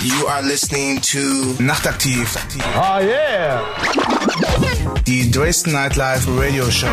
You 0.00 0.26
are 0.28 0.42
listening 0.42 1.00
to 1.10 1.54
Nachtaktiv. 1.58 2.30
Oh 2.76 3.00
yeah! 3.02 3.66
Die 5.02 5.28
Dresden 5.28 5.72
Nightlife 5.72 6.24
Radio 6.38 6.70
Show. 6.70 6.86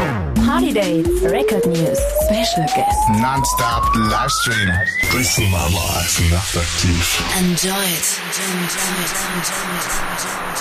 Party 0.43 0.73
Dates, 0.73 1.21
Record 1.21 1.67
News, 1.67 1.99
Special 2.25 2.65
Guests. 2.75 3.05
Non-stop 3.21 3.93
Livestream. 4.09 4.73
Dresden 5.11 5.51
Nightlife 5.51 6.17
Nachtaktiv. 6.33 7.05
Enjoy 7.37 7.77
it. 7.77 8.19
Enjoy 8.25 8.97
it. 9.05 9.13
Enjoy 9.37 9.69
it. 9.85 10.54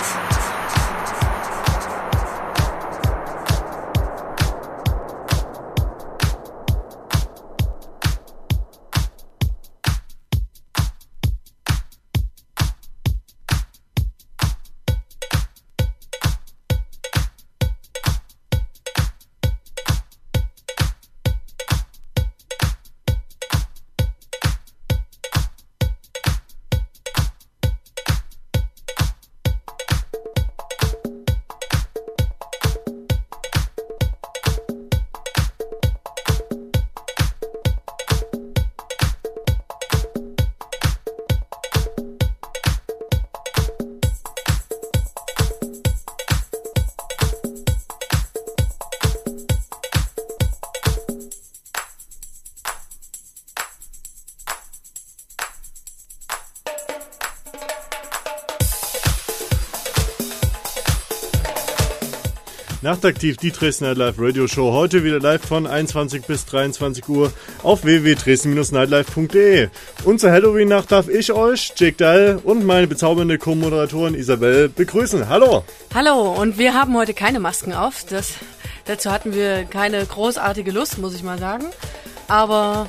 Nachtaktiv, 63.05 63.37
die 63.37 63.51
Dresden 63.51 63.85
Nightlife 63.85 64.15
Radio 64.19 64.47
Show. 64.47 64.73
Heute 64.73 65.05
wieder 65.05 65.21
live 65.21 65.45
von 65.45 65.67
21 65.67 66.25
bis 66.25 66.47
23 66.47 67.07
Uhr 67.07 67.31
auf 67.63 67.85
www.dresden-nightlife.de. 67.85 69.69
Und 70.05 70.21
zur 70.21 70.31
Halloween-Nacht 70.31 70.91
darf 70.91 71.11
ich 71.11 71.31
euch, 71.31 71.75
Jake 71.77 71.99
Dahl 71.99 72.41
und 72.43 72.65
meine 72.65 72.87
bezaubernde 72.87 73.37
Co-Moderatorin 73.37 74.15
Isabel 74.15 74.71
begrüßen. 74.71 75.29
Hallo! 75.29 75.65
Hallo, 75.95 76.33
und 76.33 76.57
wir 76.57 76.73
haben 76.73 76.97
heute 76.97 77.13
keine 77.13 77.41
Masken 77.41 77.75
auf. 77.75 78.07
Das, 78.09 78.37
dazu 78.87 79.13
hatten 79.13 79.35
wir 79.35 79.65
keine 79.65 80.07
großartige 80.07 80.71
Lust, 80.71 80.97
muss 80.97 81.15
ich 81.15 81.23
mal 81.23 81.39
sagen. 81.39 81.67
Aber 82.27 82.89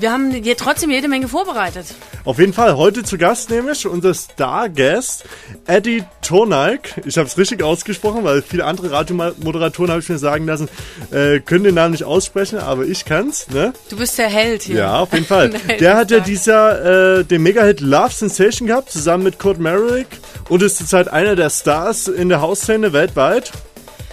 wir 0.00 0.12
haben 0.12 0.32
hier 0.32 0.58
trotzdem 0.58 0.90
jede 0.90 1.08
Menge 1.08 1.28
vorbereitet. 1.28 1.86
Auf 2.24 2.38
jeden 2.38 2.54
Fall, 2.54 2.78
heute 2.78 3.02
zu 3.02 3.18
Gast 3.18 3.50
nämlich 3.50 3.86
unser 3.86 4.14
Star-Guest 4.14 5.24
Eddie 5.66 6.04
Tonaik. 6.22 7.02
Ich 7.04 7.18
habe 7.18 7.28
es 7.28 7.36
richtig 7.36 7.62
ausgesprochen, 7.62 8.24
weil 8.24 8.40
viele 8.40 8.64
andere 8.64 8.92
Radiomoderatoren 8.92 9.90
habe 9.90 10.00
ich 10.00 10.08
mir 10.08 10.16
sagen 10.16 10.46
lassen, 10.46 10.70
äh, 11.10 11.40
können 11.40 11.64
den 11.64 11.74
Namen 11.74 11.92
nicht 11.92 12.04
aussprechen, 12.04 12.58
aber 12.58 12.86
ich 12.86 13.04
kann's. 13.04 13.50
Ne? 13.50 13.74
Du 13.90 13.98
bist 13.98 14.16
der 14.16 14.28
Held 14.28 14.62
hier. 14.62 14.76
Ja, 14.76 15.00
auf 15.00 15.12
jeden 15.12 15.26
Fall. 15.26 15.50
der 15.80 15.98
hat 15.98 16.10
ja 16.10 16.20
dieses 16.20 16.46
Jahr 16.46 17.18
äh, 17.18 17.24
den 17.24 17.42
Mega-Hit 17.42 17.80
Love 17.80 18.12
Sensation 18.14 18.68
gehabt, 18.68 18.90
zusammen 18.90 19.24
mit 19.24 19.38
Kurt 19.38 19.58
Merrick 19.58 20.06
und 20.48 20.62
ist 20.62 20.78
zurzeit 20.78 21.08
einer 21.08 21.36
der 21.36 21.50
Stars 21.50 22.08
in 22.08 22.30
der 22.30 22.40
Hausszene 22.40 22.94
weltweit. 22.94 23.52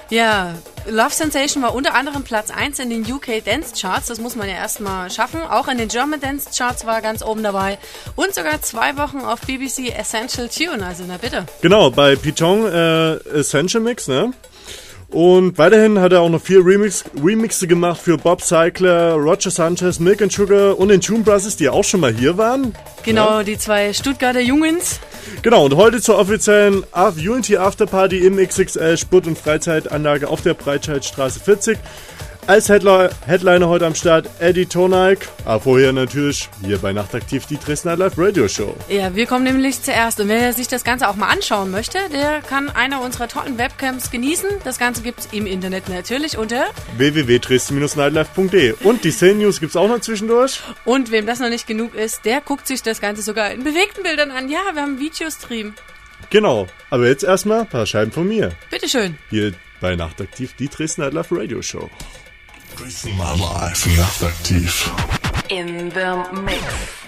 Ja, 0.09 0.55
Love 0.89 1.13
Sensation 1.13 1.61
war 1.63 1.75
unter 1.75 1.93
anderem 1.93 2.23
Platz 2.23 2.49
1 2.49 2.79
in 2.79 2.89
den 2.89 3.11
UK 3.11 3.43
Dance 3.45 3.73
Charts. 3.79 4.07
Das 4.07 4.19
muss 4.19 4.35
man 4.35 4.47
ja 4.47 4.55
erstmal 4.55 5.09
schaffen. 5.09 5.41
Auch 5.41 5.67
in 5.67 5.77
den 5.77 5.87
German 5.87 6.19
Dance 6.19 6.49
Charts 6.55 6.85
war 6.85 7.01
ganz 7.01 7.23
oben 7.23 7.43
dabei. 7.43 7.77
Und 8.15 8.33
sogar 8.33 8.61
zwei 8.61 8.97
Wochen 8.97 9.19
auf 9.19 9.41
BBC 9.41 9.89
Essential 9.95 10.49
Tune. 10.49 10.85
Also, 10.85 11.03
na 11.07 11.17
bitte. 11.17 11.45
Genau, 11.61 11.91
bei 11.91 12.15
Piton 12.15 12.65
äh, 12.65 13.13
Essential 13.39 13.83
Mix, 13.83 14.07
ne? 14.07 14.33
Und 15.11 15.57
weiterhin 15.57 15.99
hat 15.99 16.13
er 16.13 16.21
auch 16.21 16.29
noch 16.29 16.41
vier 16.41 16.65
Remix, 16.65 17.03
Remixe 17.21 17.67
gemacht 17.67 17.99
für 18.01 18.17
Bob 18.17 18.41
Cycler, 18.41 19.13
Roger 19.15 19.51
Sanchez, 19.51 19.99
Milk 19.99 20.21
and 20.21 20.31
Sugar 20.31 20.79
und 20.79 20.87
den 20.87 21.01
Tune 21.01 21.19
Brothers, 21.19 21.57
die 21.57 21.67
auch 21.67 21.83
schon 21.83 21.99
mal 21.99 22.13
hier 22.13 22.37
waren. 22.37 22.73
Genau, 23.03 23.39
ja. 23.39 23.43
die 23.43 23.57
zwei 23.57 23.91
Stuttgarter 23.91 24.39
Jungens. 24.39 25.01
Genau, 25.41 25.65
und 25.65 25.75
heute 25.75 26.01
zur 26.01 26.17
offiziellen 26.17 26.85
Unity 27.17 27.57
Afterparty 27.57 28.19
im 28.19 28.37
XXL 28.37 28.97
Sport- 28.97 29.27
und 29.27 29.37
Freizeitanlage 29.37 30.29
auf 30.29 30.41
der 30.41 30.53
Breitscheidstraße 30.53 31.41
40. 31.41 31.77
Als 32.47 32.69
Headliner, 32.69 33.11
Headliner 33.27 33.69
heute 33.69 33.85
am 33.85 33.93
Start 33.93 34.27
Eddie 34.39 34.65
Tonaik, 34.65 35.29
aber 35.45 35.61
vorher 35.61 35.93
natürlich 35.93 36.49
hier 36.65 36.79
bei 36.79 36.91
Nachtaktiv 36.91 37.45
die 37.45 37.57
Dresdner 37.57 37.95
Live 37.95 38.17
Radio 38.17 38.47
Show. 38.47 38.75
Ja, 38.89 39.15
wir 39.15 39.27
kommen 39.27 39.43
nämlich 39.43 39.81
zuerst 39.83 40.19
und 40.19 40.27
wer 40.27 40.51
sich 40.51 40.67
das 40.67 40.83
Ganze 40.83 41.07
auch 41.07 41.15
mal 41.15 41.29
anschauen 41.29 41.69
möchte, 41.69 41.99
der 42.11 42.41
kann 42.41 42.69
einer 42.69 43.01
unserer 43.01 43.27
tollen 43.27 43.59
Webcams 43.59 44.09
genießen. 44.09 44.49
Das 44.63 44.79
Ganze 44.79 45.03
gibt 45.03 45.19
es 45.19 45.29
im 45.31 45.45
Internet 45.45 45.87
natürlich 45.87 46.37
unter 46.37 46.65
www.dresden-nightlife.de 46.97 48.73
und 48.83 49.03
die 49.03 49.11
Szene 49.11 49.43
News 49.43 49.59
gibt 49.59 49.69
es 49.69 49.75
auch 49.77 49.87
noch 49.87 50.01
zwischendurch. 50.01 50.61
Und 50.83 51.11
wem 51.11 51.27
das 51.27 51.39
noch 51.39 51.49
nicht 51.49 51.67
genug 51.67 51.93
ist, 51.93 52.25
der 52.25 52.41
guckt 52.41 52.65
sich 52.67 52.81
das 52.81 52.99
Ganze 52.99 53.21
sogar 53.21 53.51
in 53.51 53.63
bewegten 53.63 54.01
Bildern 54.01 54.31
an. 54.31 54.49
Ja, 54.49 54.59
wir 54.73 54.81
haben 54.81 54.93
einen 54.93 54.99
Videostream. 54.99 55.75
Genau, 56.31 56.67
aber 56.89 57.07
jetzt 57.07 57.23
erstmal 57.23 57.61
ein 57.61 57.69
paar 57.69 57.85
Scheiben 57.85 58.11
von 58.11 58.27
mir. 58.27 58.51
Bitteschön. 58.71 59.17
Hier 59.29 59.53
bei 59.79 59.95
Nachtaktiv 59.95 60.53
die 60.53 60.69
Dresden 60.69 61.01
Nightlife 61.01 61.35
Radio 61.35 61.61
Show. 61.61 61.89
Dresden 62.75 63.17
Nightlife 63.17 63.89
Nachtaktiv. 63.97 64.91
In 65.49 65.89
the 65.89 66.25
mix. 66.33 67.00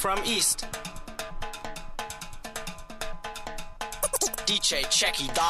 From 0.00 0.18
East. 0.24 0.64
DJ 4.46 4.82
Checky 4.86 5.32
die. 5.34 5.49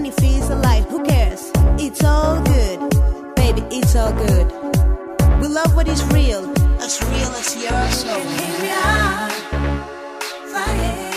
money 0.00 0.12
feels 0.12 0.48
alive. 0.48 0.86
Who 0.86 1.04
cares? 1.04 1.50
It's 1.78 2.02
all 2.02 2.42
good, 2.42 2.78
baby. 3.36 3.62
It's 3.70 3.94
all 3.94 4.12
good. 4.12 4.46
We 5.40 5.48
love 5.48 5.76
what 5.76 5.88
is 5.88 6.02
real, 6.06 6.42
as 6.80 7.02
real 7.02 7.32
as 7.40 7.54
your 7.62 7.86
soul. 7.90 8.20
Here 8.20 8.60
we 8.62 8.70
are, 8.70 9.30
flying. 10.50 11.10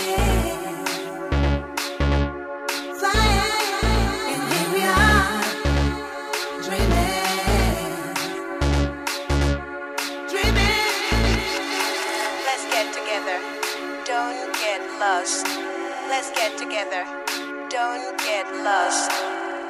Let's 16.10 16.32
get 16.32 16.58
together. 16.58 17.12
Don't 17.74 18.15
get 18.20 18.46
lost. 18.63 19.10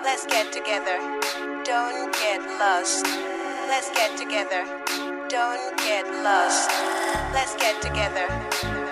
Let's 0.04 0.26
get 0.26 0.52
together. 0.52 1.00
Don't 1.64 2.12
get 2.12 2.42
lost. 2.60 3.06
Let's 3.70 3.90
get 3.92 4.18
together. 4.18 4.66
Don't 5.30 5.78
get 5.78 6.06
lost. 6.22 6.70
Let's 7.32 7.56
get 7.56 7.82
together. 7.82 8.28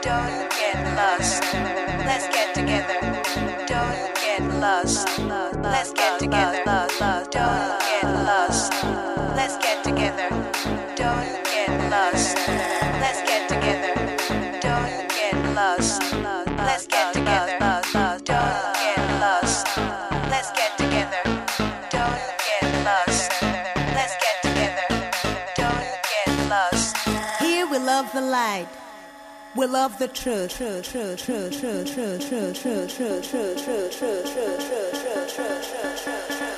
Don't 0.02 0.50
get 0.52 0.96
lost. 0.96 1.44
Let's 2.08 2.28
get 2.30 2.56
together. 2.56 3.02
Don't 3.68 4.16
get 4.16 4.44
lost. 4.62 5.10
Let's 5.62 5.92
get 5.92 6.18
together. 6.18 6.64
Don't 6.66 7.82
get 7.82 8.16
lost. 8.16 8.72
Let's 9.36 9.58
get 9.58 9.84
together. 9.84 10.51
the 28.22 28.28
light. 28.28 28.68
We 29.56 29.66
love 29.66 29.98
the 29.98 30.08
truth. 30.08 30.58
True, 30.58 30.82
true, 30.82 31.16
true, 31.16 31.50
true, 31.50 31.84
true, 31.84 32.20
true, 32.20 32.54
true, 32.54 32.54
true, 32.54 32.92
true, 32.94 33.22
true, 33.22 33.60
true, 33.62 33.90
true, 33.90 33.90
true, 33.90 34.22
true, 34.24 34.94
true, 34.98 35.28
true, 35.28 35.98
true, 36.04 36.28
true. 36.38 36.51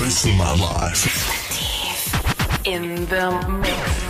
This 0.00 0.24
is 0.24 0.36
my 0.36 0.54
life. 0.56 1.06
In 2.66 3.06
the 3.06 3.30
mix. 3.62 4.03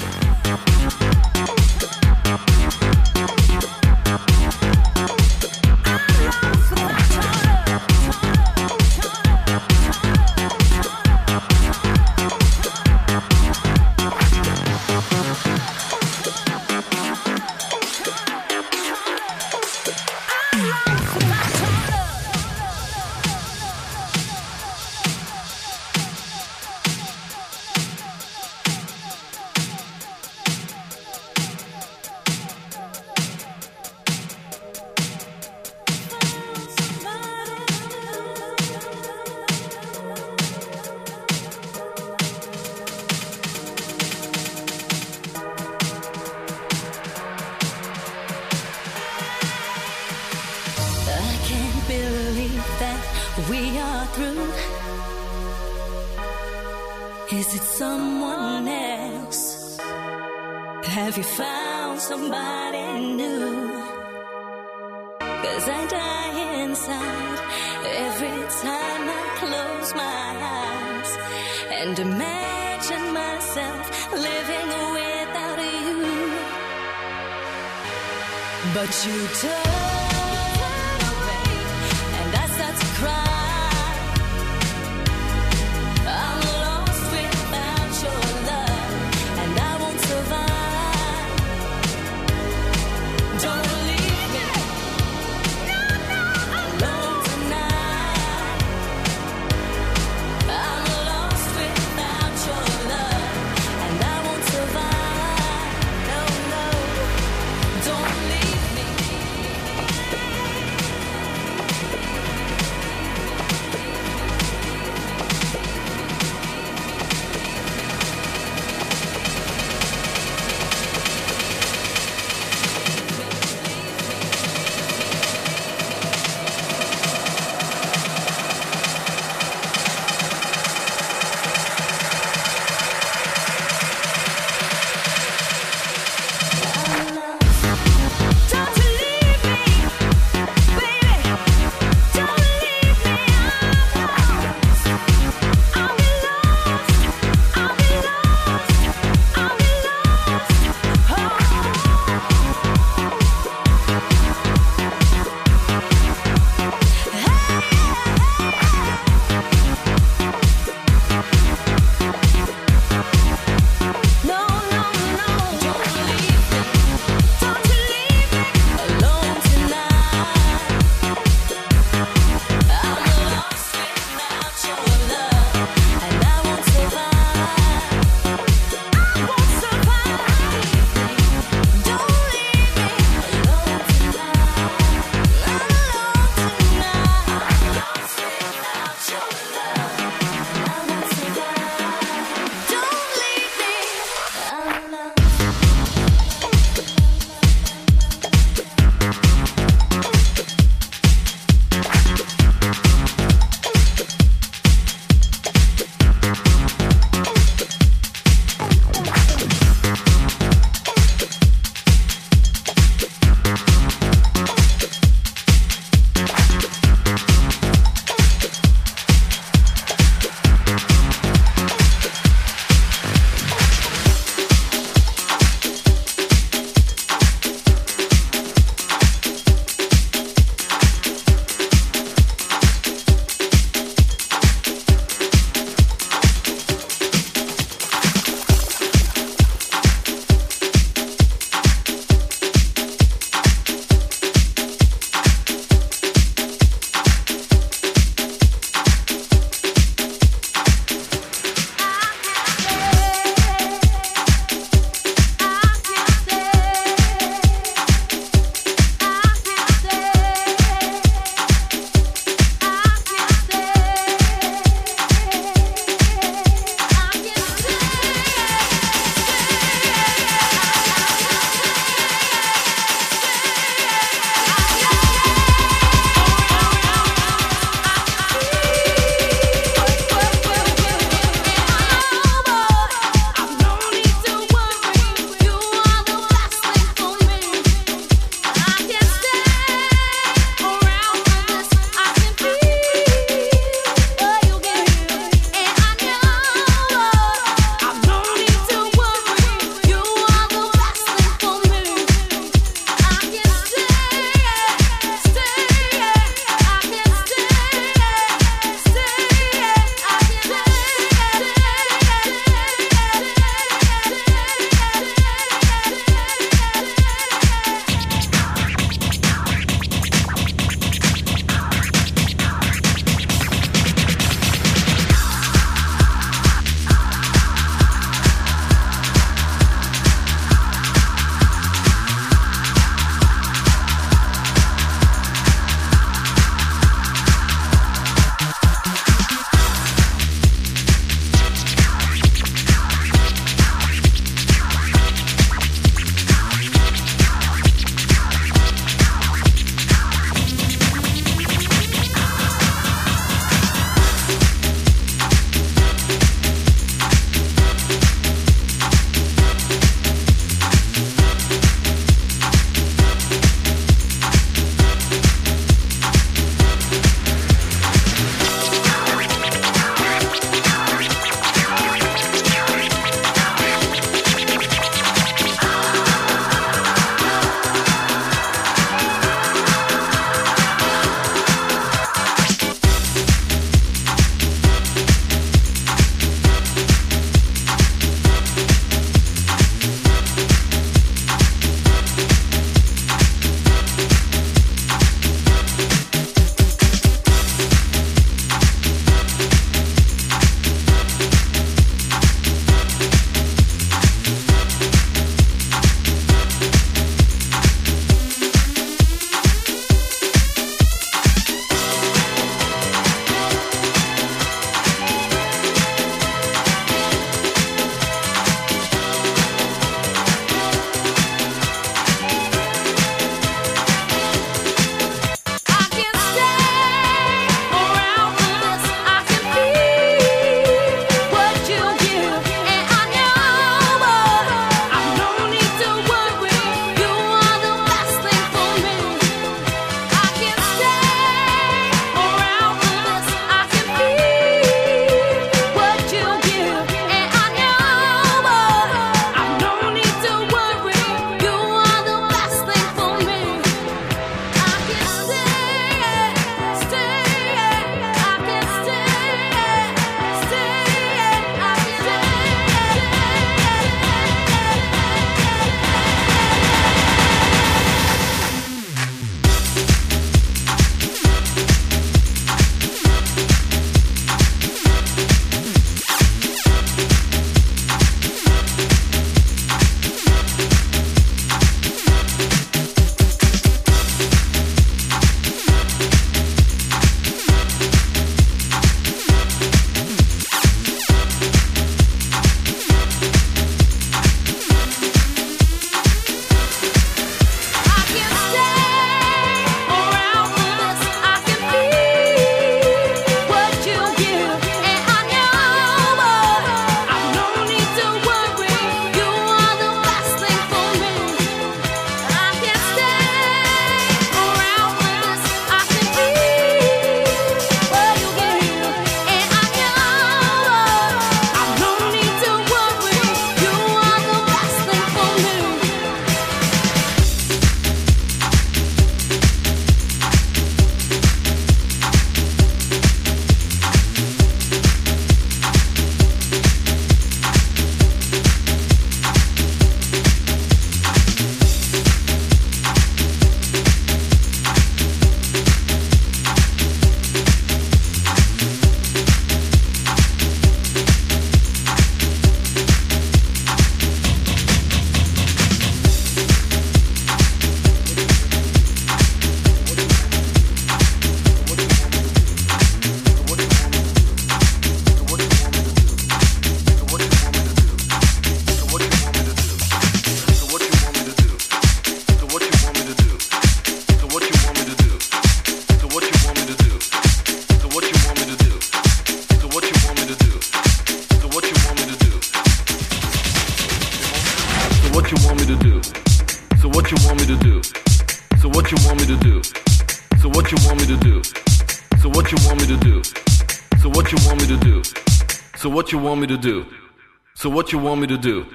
Me 598.25 598.37
to 598.37 598.39
do? 598.39 598.74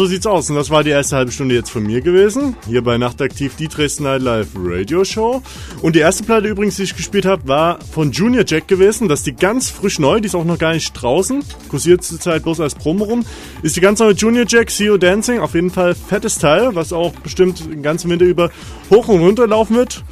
So 0.00 0.06
sieht's 0.06 0.26
aus. 0.26 0.48
Und 0.48 0.56
das 0.56 0.70
war 0.70 0.82
die 0.82 0.88
erste 0.88 1.16
halbe 1.16 1.30
Stunde 1.30 1.54
jetzt 1.54 1.68
von 1.68 1.82
mir 1.82 2.00
gewesen. 2.00 2.56
Hier 2.66 2.82
bei 2.82 2.96
Nachtaktiv, 2.96 3.56
die 3.56 3.68
Dresden 3.68 4.04
Night 4.04 4.22
Live 4.22 4.48
Radio 4.56 5.04
Show. 5.04 5.42
Und 5.82 5.94
die 5.94 5.98
erste 5.98 6.24
Platte 6.24 6.48
übrigens, 6.48 6.76
die 6.76 6.84
ich 6.84 6.96
gespielt 6.96 7.26
habe, 7.26 7.46
war 7.46 7.78
von 7.92 8.10
Junior 8.10 8.44
Jack 8.46 8.66
gewesen. 8.66 9.10
Das 9.10 9.20
ist 9.20 9.26
die 9.26 9.36
ganz 9.36 9.68
frisch 9.68 9.98
neu, 9.98 10.20
die 10.20 10.28
ist 10.28 10.34
auch 10.34 10.46
noch 10.46 10.56
gar 10.56 10.72
nicht 10.72 10.90
draußen. 10.94 11.44
Kursiert 11.68 12.02
zurzeit 12.02 12.44
bloß 12.44 12.60
als 12.60 12.74
Promo 12.74 13.04
rum. 13.04 13.26
Ist 13.60 13.76
die 13.76 13.82
ganz 13.82 13.98
neue 13.98 14.12
Junior 14.12 14.46
Jack, 14.48 14.70
CEO 14.70 14.96
Dancing. 14.96 15.38
Auf 15.38 15.52
jeden 15.52 15.68
Fall 15.70 15.94
fettes 15.94 16.38
Teil, 16.38 16.74
was 16.74 16.94
auch 16.94 17.12
bestimmt 17.16 17.60
den 17.70 17.82
ganzen 17.82 18.08
Winter 18.08 18.24
über 18.24 18.48
hoch 18.88 19.06
und 19.08 19.20
runter 19.20 19.46
laufen 19.46 19.76
wird. 19.76 20.02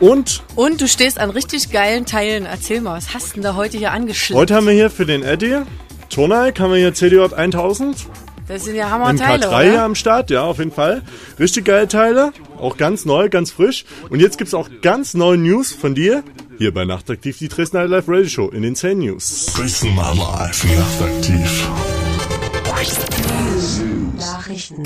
Und 0.00 0.42
Und 0.54 0.82
du 0.82 0.86
stehst 0.86 1.18
an 1.18 1.30
richtig 1.30 1.70
geilen 1.70 2.04
Teilen. 2.04 2.44
Erzähl 2.44 2.82
mal, 2.82 2.94
was 2.94 3.14
hast 3.14 3.30
du 3.30 3.34
denn 3.36 3.44
da 3.44 3.54
heute 3.54 3.78
hier 3.78 3.92
angeschleppt? 3.92 4.38
heute 4.38 4.54
haben 4.54 4.66
wir 4.66 4.74
hier 4.74 4.90
für 4.90 5.06
den 5.06 5.22
Eddie, 5.22 5.62
Tonaik, 6.10 6.60
haben 6.60 6.72
wir 6.72 6.78
hier 6.78 6.92
CDJ 6.92 7.32
1000. 7.32 8.06
Das 8.50 8.64
sind 8.64 8.74
ja 8.74 8.86
Im 8.86 8.90
Hammer-Teile, 8.90 9.46
K3 9.46 9.62
hier 9.62 9.72
oder? 9.74 9.82
am 9.84 9.94
Start, 9.94 10.28
ja, 10.28 10.42
auf 10.42 10.58
jeden 10.58 10.72
Fall. 10.72 11.02
Richtig 11.38 11.66
geile 11.66 11.86
Teile, 11.86 12.32
auch 12.58 12.76
ganz 12.76 13.04
neu, 13.04 13.28
ganz 13.28 13.52
frisch. 13.52 13.84
Und 14.08 14.18
jetzt 14.18 14.38
gibt's 14.38 14.54
auch 14.54 14.68
ganz 14.82 15.14
neue 15.14 15.38
News 15.38 15.70
von 15.72 15.94
dir, 15.94 16.24
hier 16.58 16.74
bei 16.74 16.84
Nachtaktiv, 16.84 17.38
die 17.38 17.46
Dresden 17.46 17.76
Night 17.76 17.90
Live 17.90 18.08
Radio 18.08 18.28
Show 18.28 18.48
in 18.48 18.62
den 18.62 18.74
10 18.74 18.98
News. 18.98 19.54
My 19.84 20.18
life. 20.18 20.66
Nachtaktiv. 20.66 21.68
Nachrichten. 24.18 24.82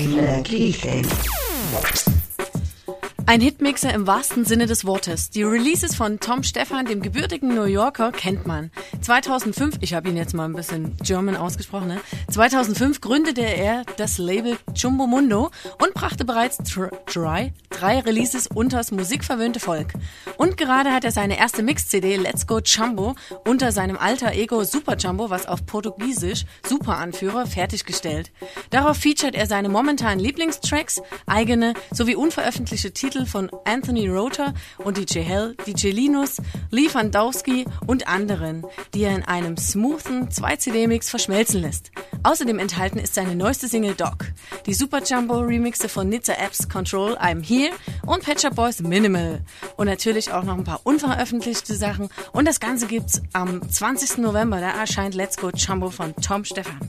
Ein 3.27 3.41
Hitmixer 3.41 3.91
im 3.91 4.05
wahrsten 4.05 4.45
Sinne 4.45 4.67
des 4.67 4.85
Wortes. 4.85 5.31
Die 5.31 5.41
Releases 5.41 5.95
von 5.95 6.19
Tom 6.19 6.43
Stefan, 6.43 6.85
dem 6.85 7.01
gebürtigen 7.01 7.55
New 7.55 7.63
Yorker, 7.63 8.11
kennt 8.11 8.45
man. 8.45 8.69
2005, 9.01 9.77
ich 9.81 9.95
habe 9.95 10.09
ihn 10.09 10.15
jetzt 10.15 10.35
mal 10.35 10.45
ein 10.45 10.53
bisschen 10.53 10.95
German 10.97 11.35
ausgesprochen, 11.35 11.87
ne? 11.87 12.01
2005 12.29 13.01
gründete 13.01 13.41
er 13.41 13.81
das 13.97 14.19
Label 14.19 14.57
Jumbo 14.75 15.07
Mundo 15.07 15.49
und 15.81 15.95
brachte 15.95 16.23
bereits 16.23 16.57
tr 16.57 16.91
drei, 17.07 17.51
Releases 17.81 18.45
unters 18.45 18.91
musikverwöhnte 18.91 19.59
Volk. 19.59 19.93
Und 20.37 20.55
gerade 20.55 20.91
hat 20.93 21.03
er 21.03 21.11
seine 21.11 21.39
erste 21.39 21.63
Mix-CD 21.63 22.17
Let's 22.17 22.45
Go 22.45 22.59
Jumbo 22.59 23.15
unter 23.45 23.71
seinem 23.71 23.97
alter 23.97 24.33
Ego 24.33 24.63
Super 24.63 24.97
Jumbo, 24.97 25.31
was 25.31 25.47
auf 25.47 25.65
Portugiesisch 25.65 26.45
Super 26.65 26.97
Anführer, 26.97 27.47
fertiggestellt. 27.47 28.31
Darauf 28.69 28.97
featuret 28.97 29.33
er 29.33 29.47
seine 29.47 29.69
momentanen 29.69 30.19
Lieblingstracks, 30.19 31.01
eigene 31.25 31.73
sowie 31.91 32.15
unveröffentlichte 32.15 32.91
Titel 32.91 33.14
von 33.23 33.49
Anthony 33.63 34.09
Rother 34.09 34.53
und 34.79 34.97
DJ 34.97 35.19
Hell, 35.19 35.55
DJ 35.65 35.91
Linus, 35.91 36.41
Lee 36.71 36.93
Vandowski 36.93 37.65
und 37.87 38.07
anderen, 38.07 38.65
die 38.93 39.03
er 39.03 39.15
in 39.15 39.23
einem 39.23 39.55
smoothen 39.55 40.27
2-CD-Mix 40.27 41.09
verschmelzen 41.09 41.61
lässt. 41.61 41.91
Außerdem 42.23 42.59
enthalten 42.59 42.99
ist 42.99 43.13
seine 43.13 43.35
neueste 43.35 43.67
Single 43.67 43.93
Doc, 43.93 44.25
die 44.65 44.73
Super 44.73 45.01
Jumbo 45.03 45.39
Remixe 45.39 45.87
von 45.87 46.09
Nizza 46.09 46.33
Apps 46.33 46.67
Control 46.67 47.15
I'm 47.17 47.41
Here 47.41 47.71
und 48.05 48.23
Pet 48.23 48.41
Shop 48.41 48.55
Boys 48.55 48.81
Minimal. 48.81 49.41
Und 49.77 49.85
natürlich 49.85 50.33
auch 50.33 50.43
noch 50.43 50.57
ein 50.57 50.63
paar 50.63 50.81
unveröffentlichte 50.83 51.75
Sachen. 51.75 52.09
Und 52.33 52.47
das 52.47 52.59
Ganze 52.59 52.87
gibt's 52.87 53.21
am 53.33 53.61
20. 53.69 54.17
November, 54.17 54.59
da 54.59 54.71
erscheint 54.71 55.15
Let's 55.15 55.37
Go 55.37 55.51
Jumbo 55.51 55.89
von 55.89 56.15
Tom 56.15 56.43
Stefan. 56.43 56.79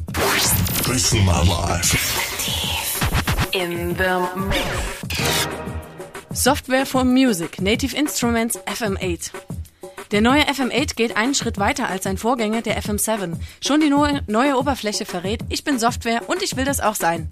Listen 0.88 1.24
my 1.24 1.42
life. 1.46 1.96
In 3.52 3.96
the 3.96 4.26
mix. 4.36 5.65
Software 6.36 6.84
for 6.84 7.02
Music, 7.02 7.62
Native 7.62 7.94
Instruments 7.94 8.58
FM8. 8.66 9.30
Der 10.12 10.20
neue 10.20 10.42
FM8 10.42 10.94
geht 10.94 11.16
einen 11.16 11.34
Schritt 11.34 11.58
weiter 11.58 11.88
als 11.88 12.04
sein 12.04 12.16
Vorgänger, 12.16 12.62
der 12.62 12.80
FM7. 12.80 13.34
Schon 13.60 13.80
die 13.80 13.90
neue, 13.90 14.56
Oberfläche 14.56 15.04
verrät, 15.04 15.40
ich 15.48 15.64
bin 15.64 15.80
Software 15.80 16.28
und 16.28 16.42
ich 16.42 16.56
will 16.56 16.64
das 16.64 16.80
auch 16.80 16.94
sein. 16.94 17.28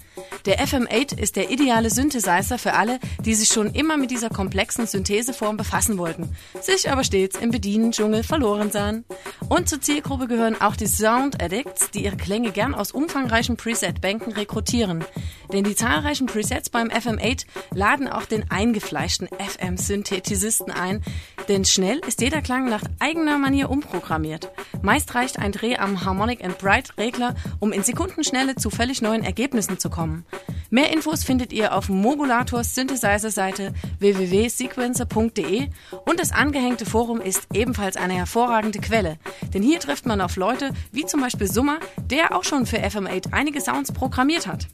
Der 0.46 0.58
FM8 0.58 1.16
ist 1.16 1.36
der 1.36 1.50
ideale 1.50 1.88
Synthesizer 1.88 2.58
für 2.58 2.74
alle, 2.74 2.98
die 3.24 3.34
sich 3.34 3.48
schon 3.48 3.72
immer 3.72 3.96
mit 3.96 4.10
dieser 4.10 4.28
komplexen 4.28 4.88
Syntheseform 4.88 5.56
befassen 5.56 5.98
wollten, 5.98 6.34
sich 6.60 6.90
aber 6.90 7.04
stets 7.04 7.38
im 7.38 7.52
Bedienen-Dschungel 7.52 8.24
verloren 8.24 8.72
sahen. 8.72 9.04
Und 9.48 9.68
zur 9.68 9.80
Zielgruppe 9.80 10.26
gehören 10.26 10.60
auch 10.60 10.74
die 10.74 10.88
Sound 10.88 11.40
Addicts, 11.40 11.92
die 11.92 12.04
ihre 12.04 12.16
Klänge 12.16 12.50
gern 12.50 12.74
aus 12.74 12.90
umfangreichen 12.90 13.56
Preset-Bänken 13.56 14.32
rekrutieren. 14.32 15.04
Denn 15.52 15.62
die 15.62 15.76
zahlreichen 15.76 16.26
Presets 16.26 16.70
beim 16.70 16.88
FM8 16.88 17.46
laden 17.72 18.08
auch 18.08 18.24
den 18.24 18.50
eingefleischten 18.50 19.28
FM-Synthetisisten 19.28 20.72
ein, 20.72 21.02
denn 21.48 21.64
schnell 21.64 22.00
ist 22.06 22.20
jeder 22.20 22.42
Klang 22.42 22.63
nach 22.68 22.82
eigener 22.98 23.38
Manier 23.38 23.70
umprogrammiert. 23.70 24.50
Meist 24.82 25.14
reicht 25.14 25.38
ein 25.38 25.52
Dreh 25.52 25.76
am 25.76 26.04
Harmonic 26.04 26.44
and 26.44 26.58
Bright 26.58 26.96
Regler, 26.98 27.34
um 27.60 27.72
in 27.72 27.82
Sekundenschnelle 27.82 28.56
zu 28.56 28.70
völlig 28.70 29.02
neuen 29.02 29.24
Ergebnissen 29.24 29.78
zu 29.78 29.90
kommen. 29.90 30.24
Mehr 30.70 30.92
Infos 30.92 31.24
findet 31.24 31.52
ihr 31.52 31.74
auf 31.74 31.88
Mogulators 31.88 32.74
Synthesizer-Seite 32.74 33.72
www.sequencer.de 34.00 35.68
und 36.04 36.20
das 36.20 36.32
angehängte 36.32 36.86
Forum 36.86 37.20
ist 37.20 37.46
ebenfalls 37.52 37.96
eine 37.96 38.14
hervorragende 38.14 38.80
Quelle, 38.80 39.18
denn 39.52 39.62
hier 39.62 39.80
trifft 39.80 40.06
man 40.06 40.20
auf 40.20 40.36
Leute 40.36 40.70
wie 40.90 41.06
zum 41.06 41.20
Beispiel 41.20 41.46
Summer, 41.46 41.78
der 42.10 42.34
auch 42.34 42.44
schon 42.44 42.66
für 42.66 42.78
FM8 42.78 43.32
einige 43.32 43.60
Sounds 43.60 43.92
programmiert 43.92 44.46
hat. 44.46 44.66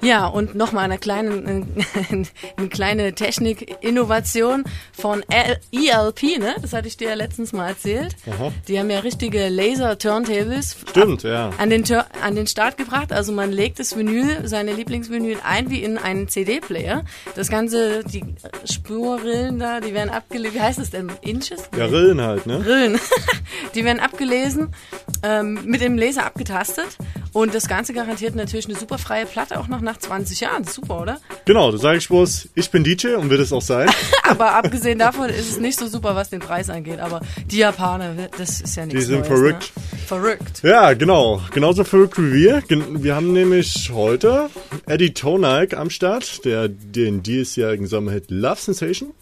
Ja, 0.00 0.26
und 0.26 0.54
nochmal 0.54 0.84
eine 0.84 0.98
kleine, 0.98 1.66
eine 2.56 2.68
kleine 2.68 3.14
Technik-Innovation 3.14 4.64
von 4.92 5.22
ELP, 5.28 6.38
ne? 6.38 6.54
Das 6.62 6.72
hatte 6.72 6.88
ich 6.88 6.96
dir 6.96 7.08
ja 7.08 7.14
letztens 7.14 7.52
mal 7.52 7.68
erzählt. 7.68 8.14
Aha. 8.30 8.52
Die 8.68 8.78
haben 8.78 8.90
ja 8.90 9.00
richtige 9.00 9.48
Laser-Turntables 9.48 10.76
Stimmt, 10.90 11.22
ja. 11.24 11.50
an 11.58 11.70
den, 11.70 11.84
Tur- 11.84 12.06
an 12.22 12.34
den 12.36 12.46
Start 12.46 12.76
gebracht. 12.76 13.12
Also 13.12 13.32
man 13.32 13.50
legt 13.52 13.78
das 13.80 13.96
Vinyl, 13.96 14.46
seine 14.46 14.72
Lieblingsvinyl 14.72 15.38
ein 15.44 15.70
wie 15.70 15.82
in 15.82 15.98
einen 15.98 16.28
CD-Player. 16.28 17.04
Das 17.34 17.48
Ganze, 17.48 18.04
die 18.04 18.22
Spurrillen 18.64 19.58
da, 19.58 19.80
die 19.80 19.94
werden 19.94 20.10
abgelesen. 20.10 20.54
Wie 20.56 20.60
heißt 20.62 20.78
das 20.78 20.90
denn? 20.90 21.10
Inches? 21.22 21.62
Ja, 21.76 21.86
Rillen 21.86 22.20
halt, 22.20 22.46
ne? 22.46 22.64
Rillen. 22.64 22.98
Die 23.74 23.84
werden 23.84 24.00
abgelesen, 24.00 24.74
ähm, 25.22 25.58
mit 25.64 25.80
dem 25.80 25.98
Laser 25.98 26.24
abgetastet. 26.24 26.96
Und 27.32 27.54
das 27.54 27.68
Ganze 27.68 27.92
garantiert 27.92 28.34
natürlich 28.34 28.66
eine 28.66 28.76
super 28.76 28.98
freie 28.98 29.26
Platte, 29.26 29.58
auch 29.58 29.68
noch 29.68 29.80
nach 29.80 29.98
20 29.98 30.40
Jahren. 30.40 30.64
Super, 30.64 31.02
oder? 31.02 31.20
Genau, 31.44 31.70
da 31.70 31.78
sage 31.78 31.98
ich 31.98 32.08
bloß, 32.08 32.48
ich 32.54 32.70
bin 32.70 32.84
DJ 32.84 33.14
und 33.14 33.30
wird 33.30 33.40
es 33.40 33.52
auch 33.52 33.62
sein. 33.62 33.88
aber 34.22 34.54
abgesehen 34.54 34.98
davon 34.98 35.28
ist 35.28 35.50
es 35.50 35.58
nicht 35.58 35.78
so 35.78 35.86
super, 35.86 36.14
was 36.14 36.30
den 36.30 36.40
Preis 36.40 36.70
angeht. 36.70 37.00
Aber 37.00 37.20
die 37.46 37.58
Japaner, 37.58 38.14
das 38.36 38.60
ist 38.60 38.76
ja 38.76 38.86
nichts 38.86 39.00
Die 39.00 39.06
sind 39.06 39.20
Neues, 39.20 39.28
verrückt. 39.28 39.72
Ne? 39.76 39.82
Verrückt. 40.06 40.62
Ja, 40.62 40.92
genau. 40.94 41.42
Genauso 41.52 41.84
verrückt 41.84 42.18
wie 42.18 42.32
wir. 42.32 42.62
Wir 42.68 43.14
haben 43.14 43.32
nämlich 43.32 43.90
heute 43.92 44.50
Eddie 44.86 45.12
Tonak 45.12 45.74
am 45.74 45.90
Start, 45.90 46.44
der 46.44 46.68
den 46.68 47.22
diesjährigen 47.22 47.86
Sommerhit 47.86 48.30
Love 48.30 48.60
Sensation 48.60 49.12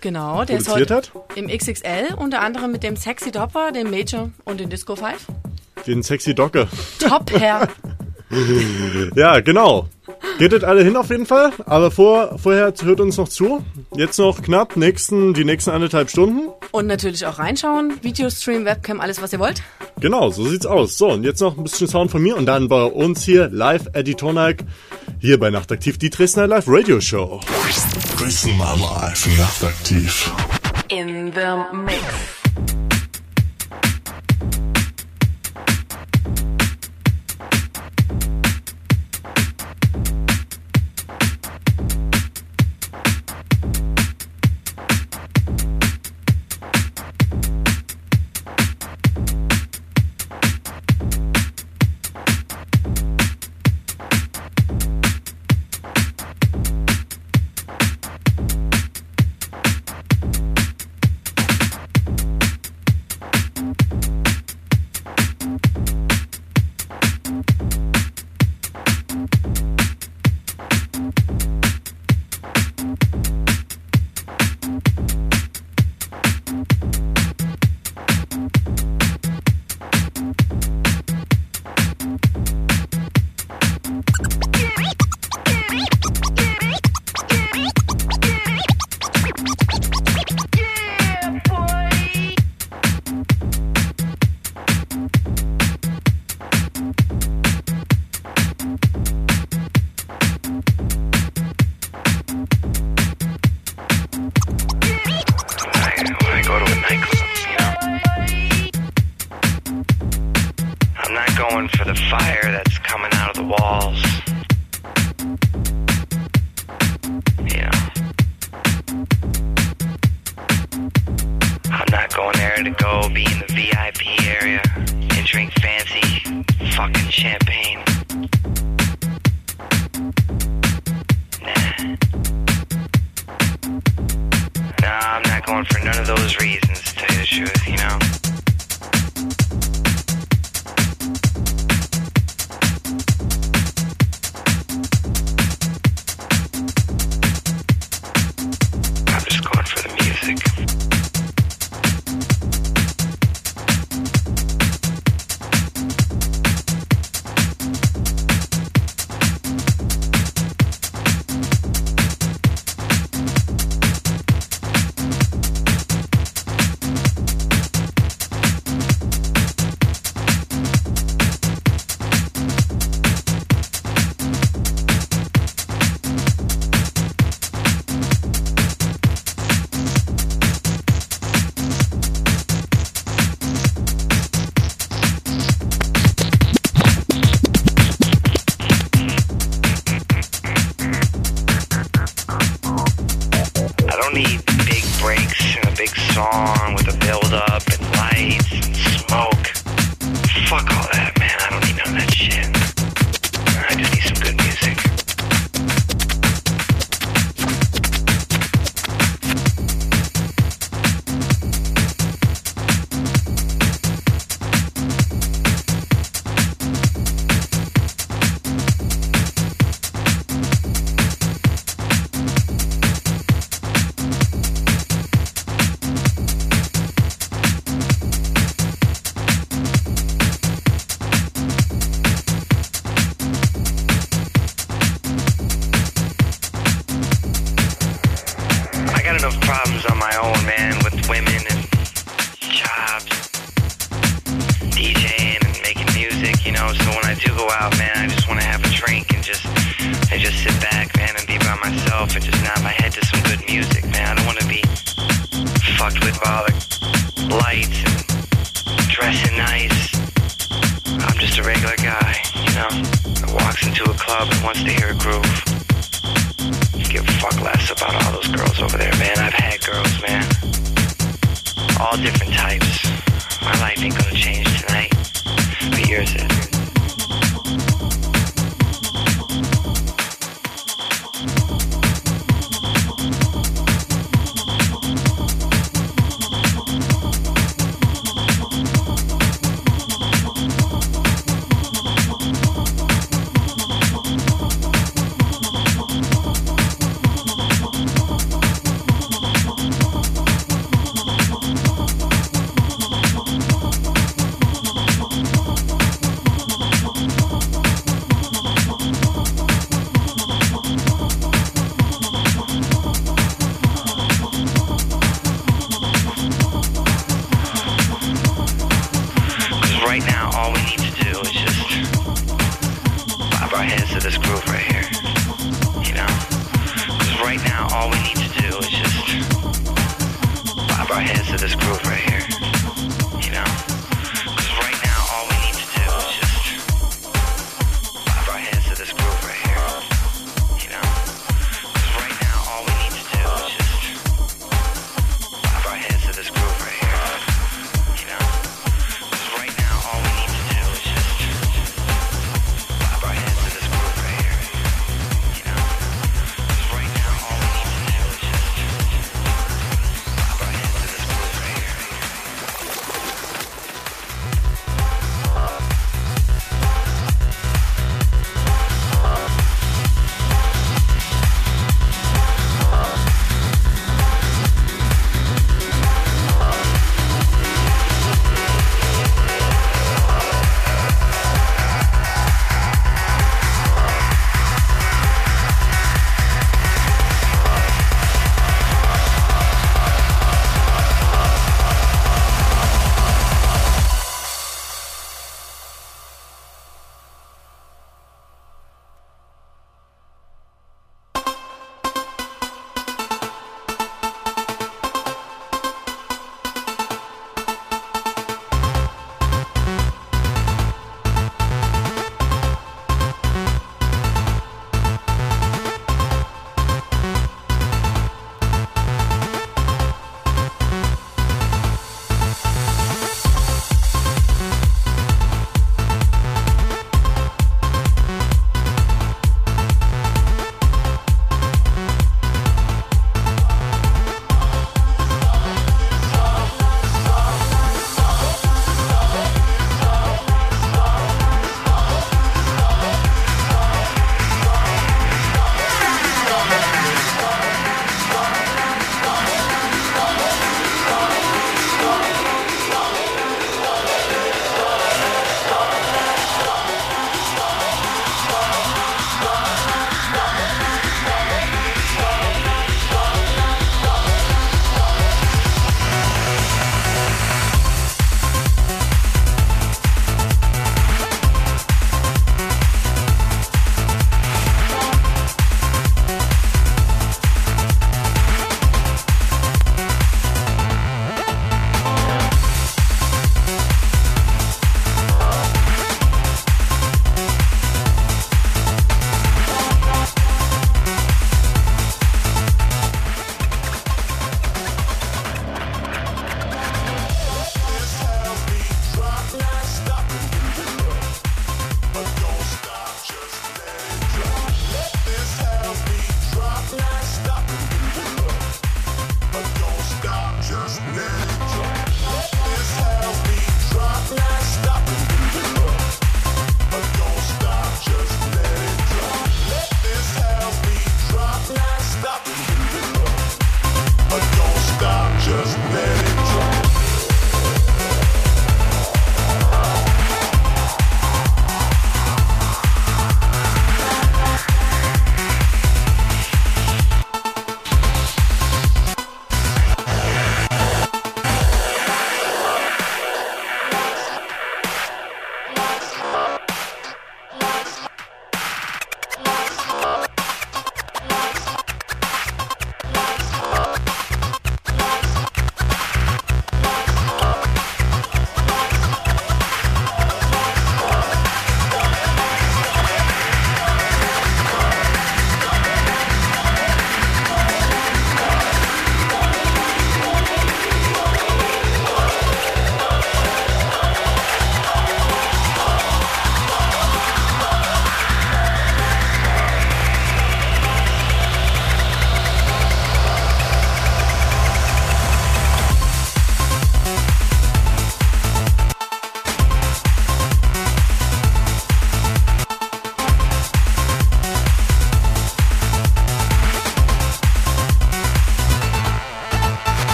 Genau, 0.00 0.44
der 0.44 0.58
ist 0.58 0.68
heute 0.68 0.94
hat. 0.94 1.12
im 1.34 1.48
XXL, 1.48 2.14
unter 2.16 2.40
anderem 2.40 2.70
mit 2.70 2.82
dem 2.82 2.96
Sexy 2.96 3.32
Dopper, 3.32 3.72
dem 3.72 3.90
Major 3.90 4.30
und 4.44 4.60
dem 4.60 4.70
Disco 4.70 4.94
5. 4.94 5.26
Den 5.86 6.02
sexy 6.02 6.34
Docke. 6.34 6.68
Top 6.98 7.30
Herr. 7.32 7.68
ja, 9.14 9.40
genau. 9.40 9.88
Gehtet 10.38 10.64
alle 10.64 10.84
hin 10.84 10.96
auf 10.96 11.10
jeden 11.10 11.26
Fall, 11.26 11.52
aber 11.66 11.90
vor, 11.90 12.38
vorher 12.38 12.72
hört 12.82 13.00
uns 13.00 13.16
noch 13.16 13.28
zu. 13.28 13.64
Jetzt 13.94 14.18
noch 14.18 14.42
knapp 14.42 14.76
nächsten, 14.76 15.34
die 15.34 15.44
nächsten 15.44 15.70
anderthalb 15.70 16.10
Stunden. 16.10 16.48
Und 16.70 16.86
natürlich 16.86 17.26
auch 17.26 17.38
reinschauen. 17.38 17.94
Videostream, 18.02 18.64
Webcam, 18.64 19.00
alles 19.00 19.20
was 19.20 19.32
ihr 19.32 19.38
wollt. 19.38 19.62
Genau, 20.00 20.30
so 20.30 20.44
sieht's 20.44 20.66
aus. 20.66 20.96
So, 20.96 21.10
und 21.10 21.24
jetzt 21.24 21.40
noch 21.40 21.56
ein 21.56 21.64
bisschen 21.64 21.88
Sound 21.88 22.10
von 22.10 22.22
mir 22.22 22.36
und 22.36 22.46
dann 22.46 22.68
bei 22.68 22.84
uns 22.84 23.24
hier 23.24 23.48
live 23.48 23.88
Eddie 23.94 24.14
Tonak, 24.14 24.64
hier 25.18 25.38
bei 25.38 25.50
Nachtaktiv, 25.50 25.98
die 25.98 26.10
Dresdner 26.10 26.46
Live 26.46 26.66
Radio 26.68 27.00
Show. 27.00 27.40
Dresdner 28.16 28.76
Live 28.76 29.26
Nachtaktiv. 29.38 30.30
In 30.88 31.32
the 31.32 31.76
mix. 31.76 32.87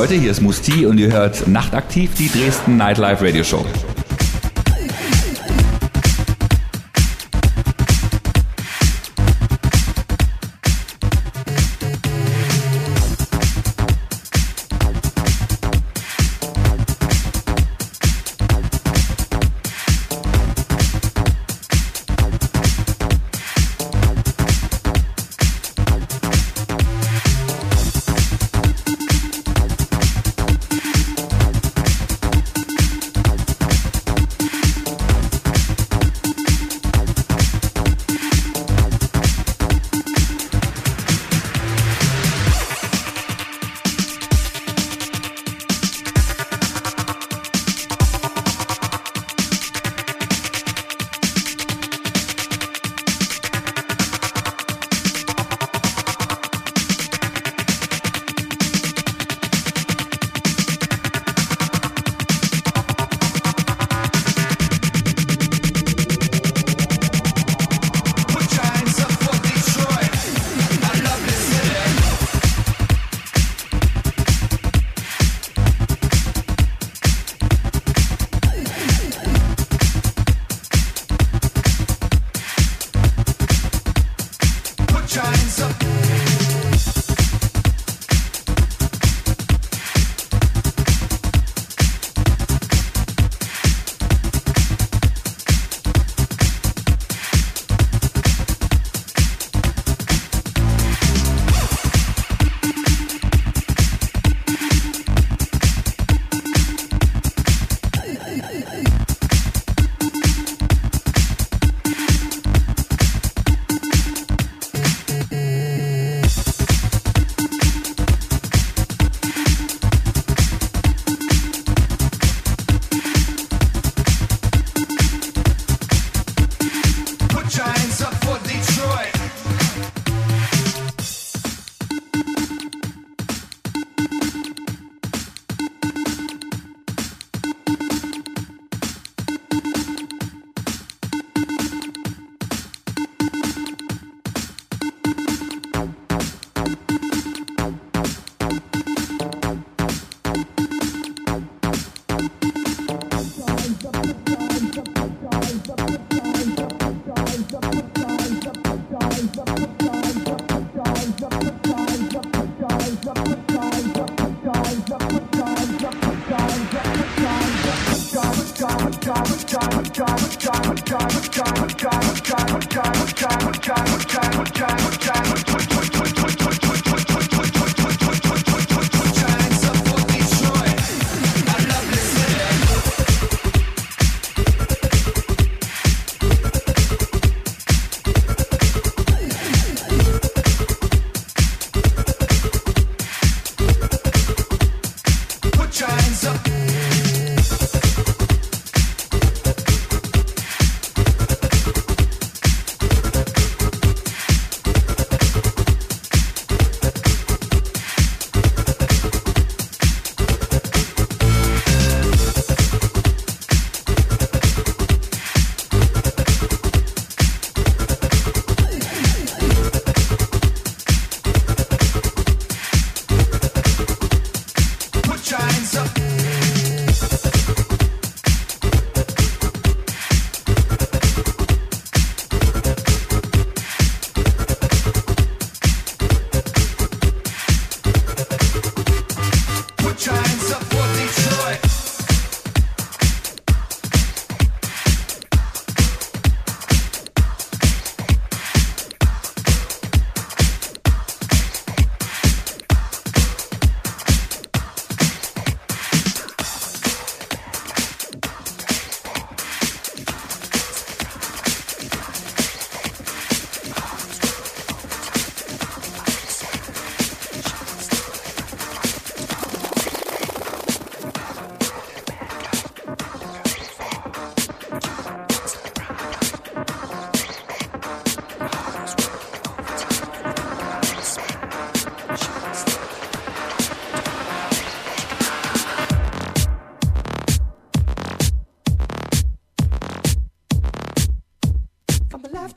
Leute, 0.00 0.14
hier 0.14 0.30
ist 0.30 0.40
Musti 0.40 0.86
und 0.86 0.96
ihr 0.96 1.12
hört 1.12 1.46
nachtaktiv 1.46 2.14
die 2.14 2.30
Dresden 2.30 2.78
Nightlife 2.78 3.22
Radio 3.22 3.44
Show. 3.44 3.66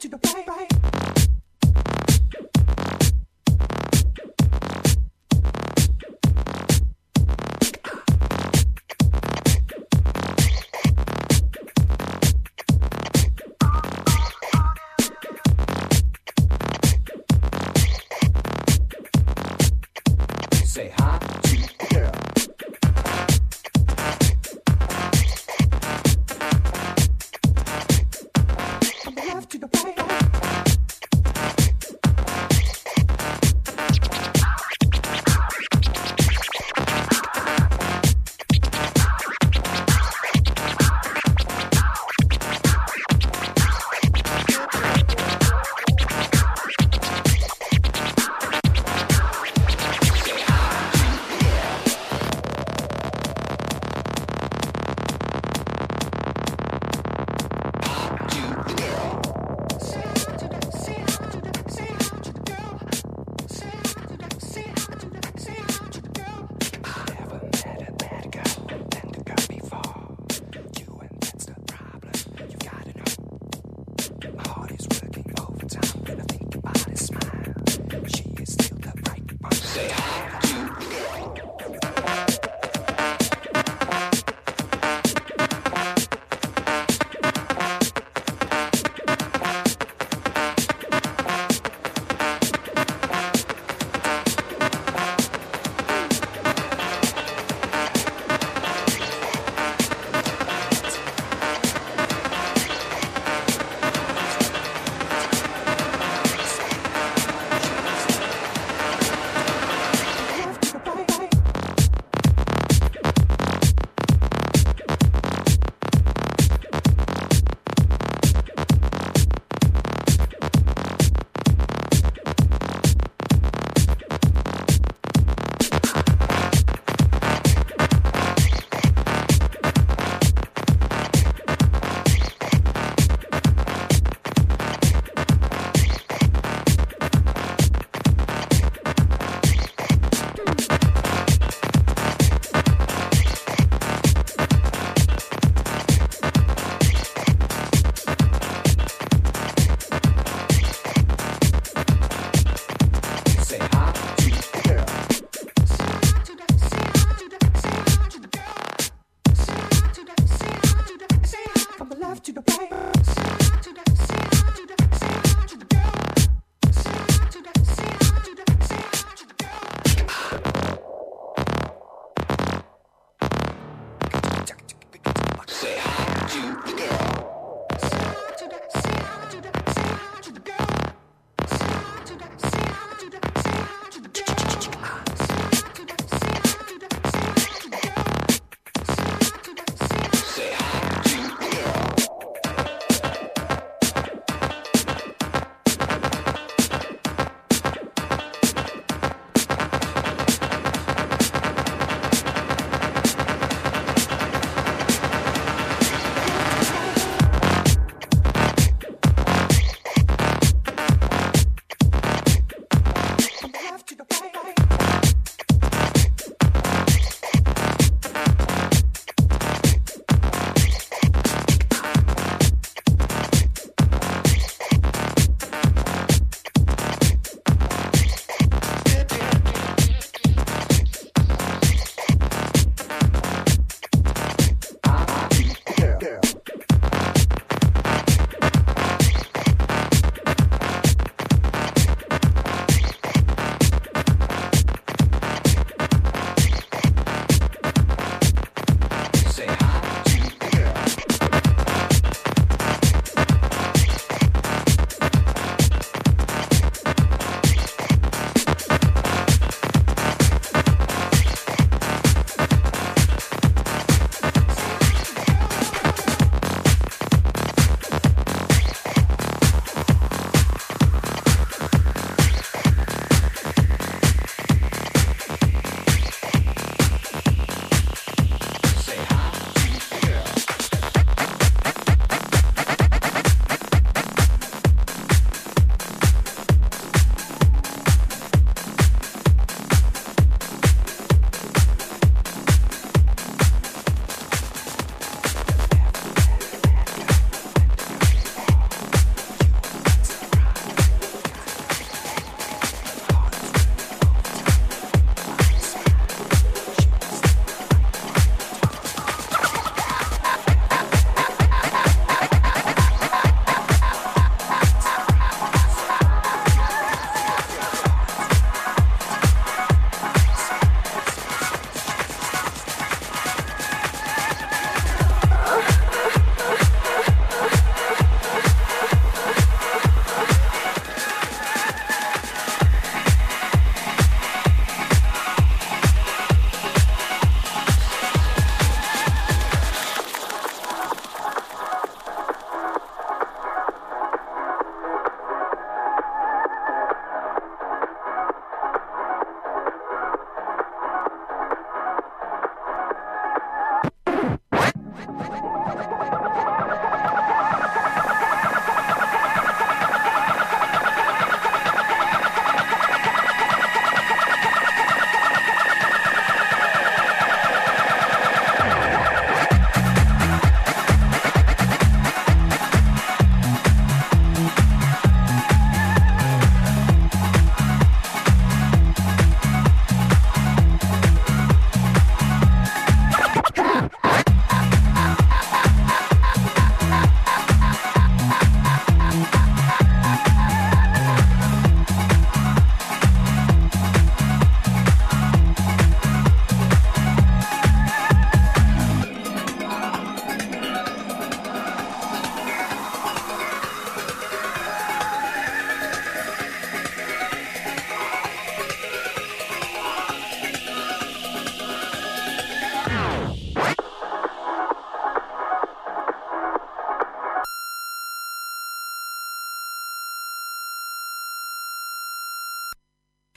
to 0.04 0.10
the 0.10 0.32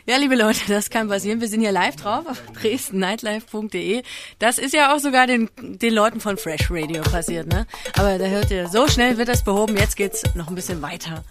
Ja, 0.08 0.18
liebe 0.18 0.36
Leute, 0.36 0.60
das 0.68 0.88
kann 0.88 1.08
passieren. 1.08 1.40
Wir 1.40 1.48
sind 1.48 1.62
hier 1.62 1.72
live 1.72 1.96
drauf 1.96 2.26
auf 2.28 2.40
dresdennightlife.de. 2.60 4.04
Das 4.38 4.58
ist 4.58 4.72
ja 4.72 4.94
auch 4.94 5.00
sogar 5.00 5.26
den, 5.26 5.50
den 5.60 5.92
Leuten 5.92 6.20
von 6.20 6.36
Fresh 6.36 6.70
Radio 6.70 7.02
passiert, 7.02 7.48
ne? 7.48 7.66
Aber 7.98 8.16
da 8.16 8.26
hört 8.26 8.52
ihr, 8.52 8.68
so 8.68 8.86
schnell 8.86 9.18
wird 9.18 9.28
das 9.28 9.42
behoben. 9.42 9.76
Jetzt 9.76 9.96
geht's 9.96 10.22
noch 10.36 10.46
ein 10.48 10.54
bisschen 10.54 10.80
weiter. 10.80 11.24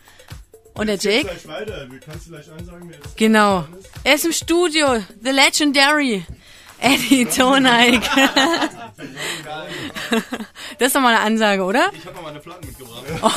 Und 0.74 0.88
der 0.88 0.98
Jake? 0.98 1.22
Gleich 1.24 1.48
weiter. 1.48 1.88
Wir 1.90 2.00
kannst 2.02 2.26
du 2.28 2.32
gleich 2.32 2.52
ansagen, 2.52 2.94
Genau. 3.16 3.64
Er 4.04 4.16
ist 4.16 4.26
im 4.26 4.34
Studio. 4.34 5.02
The 5.24 5.32
Legendary. 5.32 6.26
Eddie 6.80 7.26
Toneik. 7.26 8.02
das 10.78 10.88
ist 10.88 10.96
doch 10.96 11.02
mal 11.02 11.16
eine 11.16 11.22
Ansage, 11.22 11.64
oder? 11.64 11.92
Ich 11.94 12.06
habe 12.06 12.16
noch 12.18 12.24
meine 12.24 12.40
Platten 12.40 12.68
mitgebracht. 12.68 13.06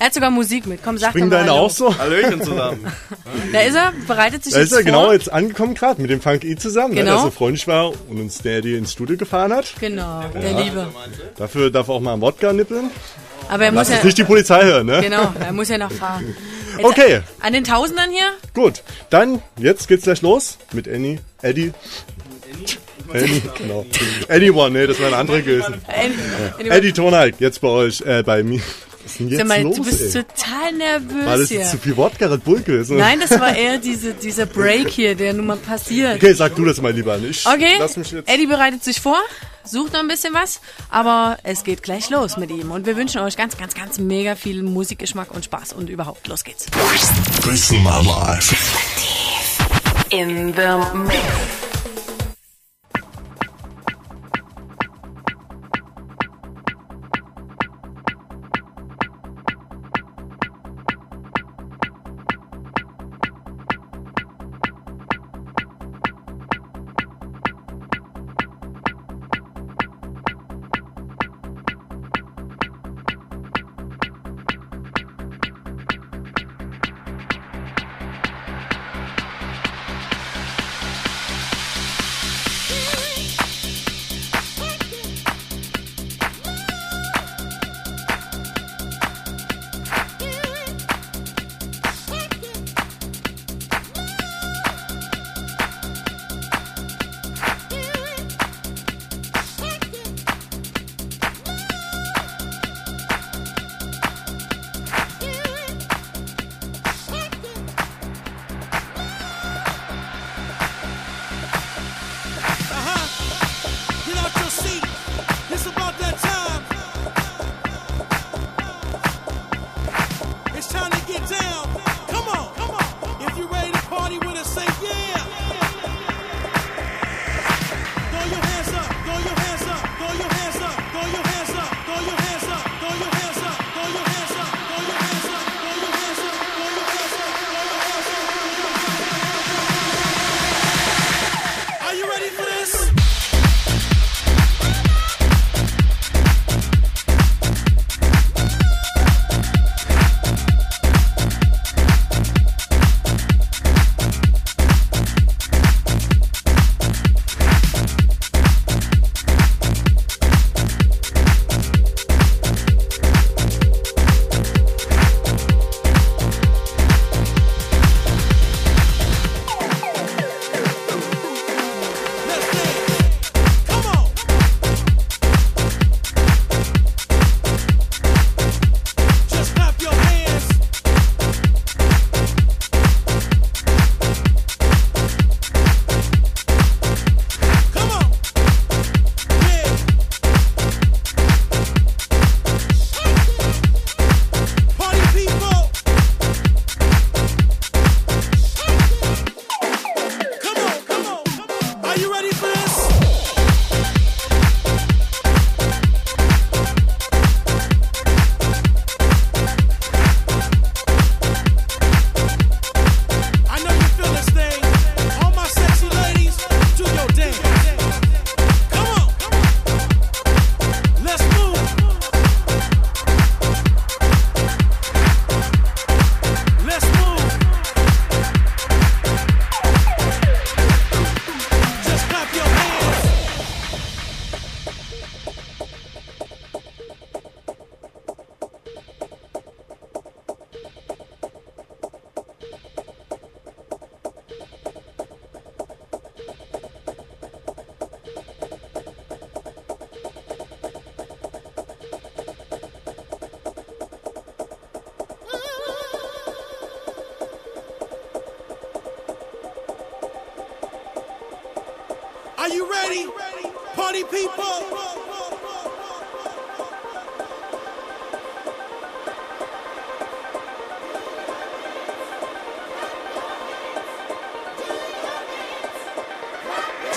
Er 0.00 0.06
hat 0.06 0.14
sogar 0.14 0.30
Musik 0.30 0.64
mit. 0.66 0.80
Komm, 0.82 0.96
sag 0.96 1.10
Springen 1.10 1.28
doch 1.28 1.38
mal 1.38 1.44
deine 1.44 1.52
Hallo. 1.56 1.66
auch 1.66 1.70
so? 1.70 1.98
Hallöchen 1.98 2.40
zusammen. 2.40 2.86
Da 3.52 3.60
ist 3.60 3.74
er, 3.74 3.92
bereitet 4.06 4.44
sich 4.44 4.52
Da 4.52 4.60
ist 4.60 4.70
jetzt 4.70 4.78
er 4.80 4.84
genau 4.84 5.04
vor. 5.04 5.12
jetzt 5.14 5.32
angekommen 5.32 5.74
gerade 5.74 6.00
mit 6.02 6.10
dem 6.10 6.20
Funk 6.20 6.44
E 6.44 6.56
zusammen, 6.56 6.94
ne, 6.94 7.00
Genau. 7.00 7.14
der 7.14 7.22
so 7.24 7.30
freundlich 7.30 7.66
war 7.66 7.88
und 7.90 8.20
uns 8.20 8.38
der 8.38 8.60
die 8.60 8.74
ins 8.74 8.92
Studio 8.92 9.16
gefahren 9.16 9.52
hat. 9.52 9.72
Genau, 9.80 10.22
der 10.34 10.50
Ja. 10.50 10.60
Liebe. 10.60 10.88
Dafür 11.36 11.70
darf 11.70 11.88
er 11.88 11.94
auch 11.94 12.00
mal 12.00 12.12
am 12.14 12.20
Wodka 12.20 12.52
nippeln. 12.52 12.90
Aber 13.48 13.64
er 13.64 13.72
Lass 13.72 13.88
muss 13.88 13.98
ja... 13.98 14.04
nicht 14.04 14.18
die 14.18 14.24
Polizei 14.24 14.62
hören, 14.64 14.86
ne? 14.86 15.00
Genau, 15.00 15.32
er 15.40 15.52
muss 15.52 15.68
ja 15.68 15.78
noch 15.78 15.90
fahren. 15.92 16.36
Jetzt 16.76 16.84
Okay. 16.84 17.20
An 17.40 17.52
den 17.54 17.64
Tausendern 17.64 18.10
hier? 18.10 18.30
Gut, 18.54 18.82
dann 19.10 19.42
jetzt 19.58 19.88
geht's 19.88 20.04
gleich 20.04 20.22
los 20.22 20.58
mit 20.72 20.86
Annie, 20.86 21.18
Eddie. 21.42 21.72
Annie, 23.12 23.42
genau. 23.56 23.86
Anyone, 24.28 24.78
nee, 24.78 24.86
das 24.86 25.00
war 25.00 25.06
eine 25.08 25.16
andere 25.16 25.42
gewesen. 25.42 25.74
Eddie- 26.68 26.92
Toneik, 26.92 27.36
jetzt 27.40 27.60
bei 27.60 27.68
euch, 27.68 28.00
äh, 28.02 28.22
bei 28.22 28.42
mir. 28.42 28.60
Was 29.02 29.12
ist 29.12 29.20
denn 29.20 29.28
jetzt 29.28 29.38
Sag 29.38 29.48
mal, 29.48 29.62
los, 29.62 29.76
du 29.76 29.84
bist 29.84 30.02
ey? 30.02 30.22
Total 30.68 30.72
nervös 30.72 31.26
War 31.26 31.38
das 31.38 31.50
jetzt 31.50 31.70
zu 31.70 31.78
viel 31.78 31.96
Wodka 31.96 32.26
Red 32.26 32.44
Bull 32.44 32.60
gewesen? 32.60 32.96
Nein, 32.98 33.20
das 33.20 33.38
war 33.38 33.54
eher 33.56 33.78
diese, 33.78 34.14
dieser 34.14 34.46
Break 34.46 34.88
hier, 34.88 35.14
der 35.14 35.32
nun 35.32 35.46
mal 35.46 35.56
passiert. 35.56 36.16
Okay, 36.16 36.32
sag 36.32 36.54
du 36.54 36.64
das 36.64 36.80
mal 36.80 36.92
lieber 36.92 37.16
nicht. 37.18 37.46
Okay, 37.46 37.76
Lass 37.78 37.96
mich 37.96 38.10
jetzt. 38.10 38.28
Eddie 38.28 38.46
bereitet 38.46 38.84
sich 38.84 39.00
vor, 39.00 39.18
sucht 39.64 39.92
noch 39.92 40.00
ein 40.00 40.08
bisschen 40.08 40.34
was, 40.34 40.60
aber 40.90 41.38
es 41.42 41.64
geht 41.64 41.82
gleich 41.82 42.10
los 42.10 42.36
mit 42.36 42.50
ihm. 42.50 42.70
Und 42.70 42.86
wir 42.86 42.96
wünschen 42.96 43.20
euch 43.20 43.36
ganz, 43.36 43.56
ganz, 43.56 43.74
ganz 43.74 43.98
mega 43.98 44.34
viel 44.34 44.62
Musikgeschmack 44.62 45.30
und 45.30 45.44
Spaß 45.44 45.72
und 45.72 45.90
überhaupt, 45.90 46.26
los 46.28 46.44
geht's. 46.44 46.66
Grüßen 47.42 47.82
mal 47.82 48.04
live. 48.04 48.54
In 50.10 50.54
the 50.54 50.96
mix. 50.96 51.67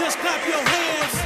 Just 0.01 0.17
clap 0.17 0.47
your 0.47 0.57
hands. 0.57 1.20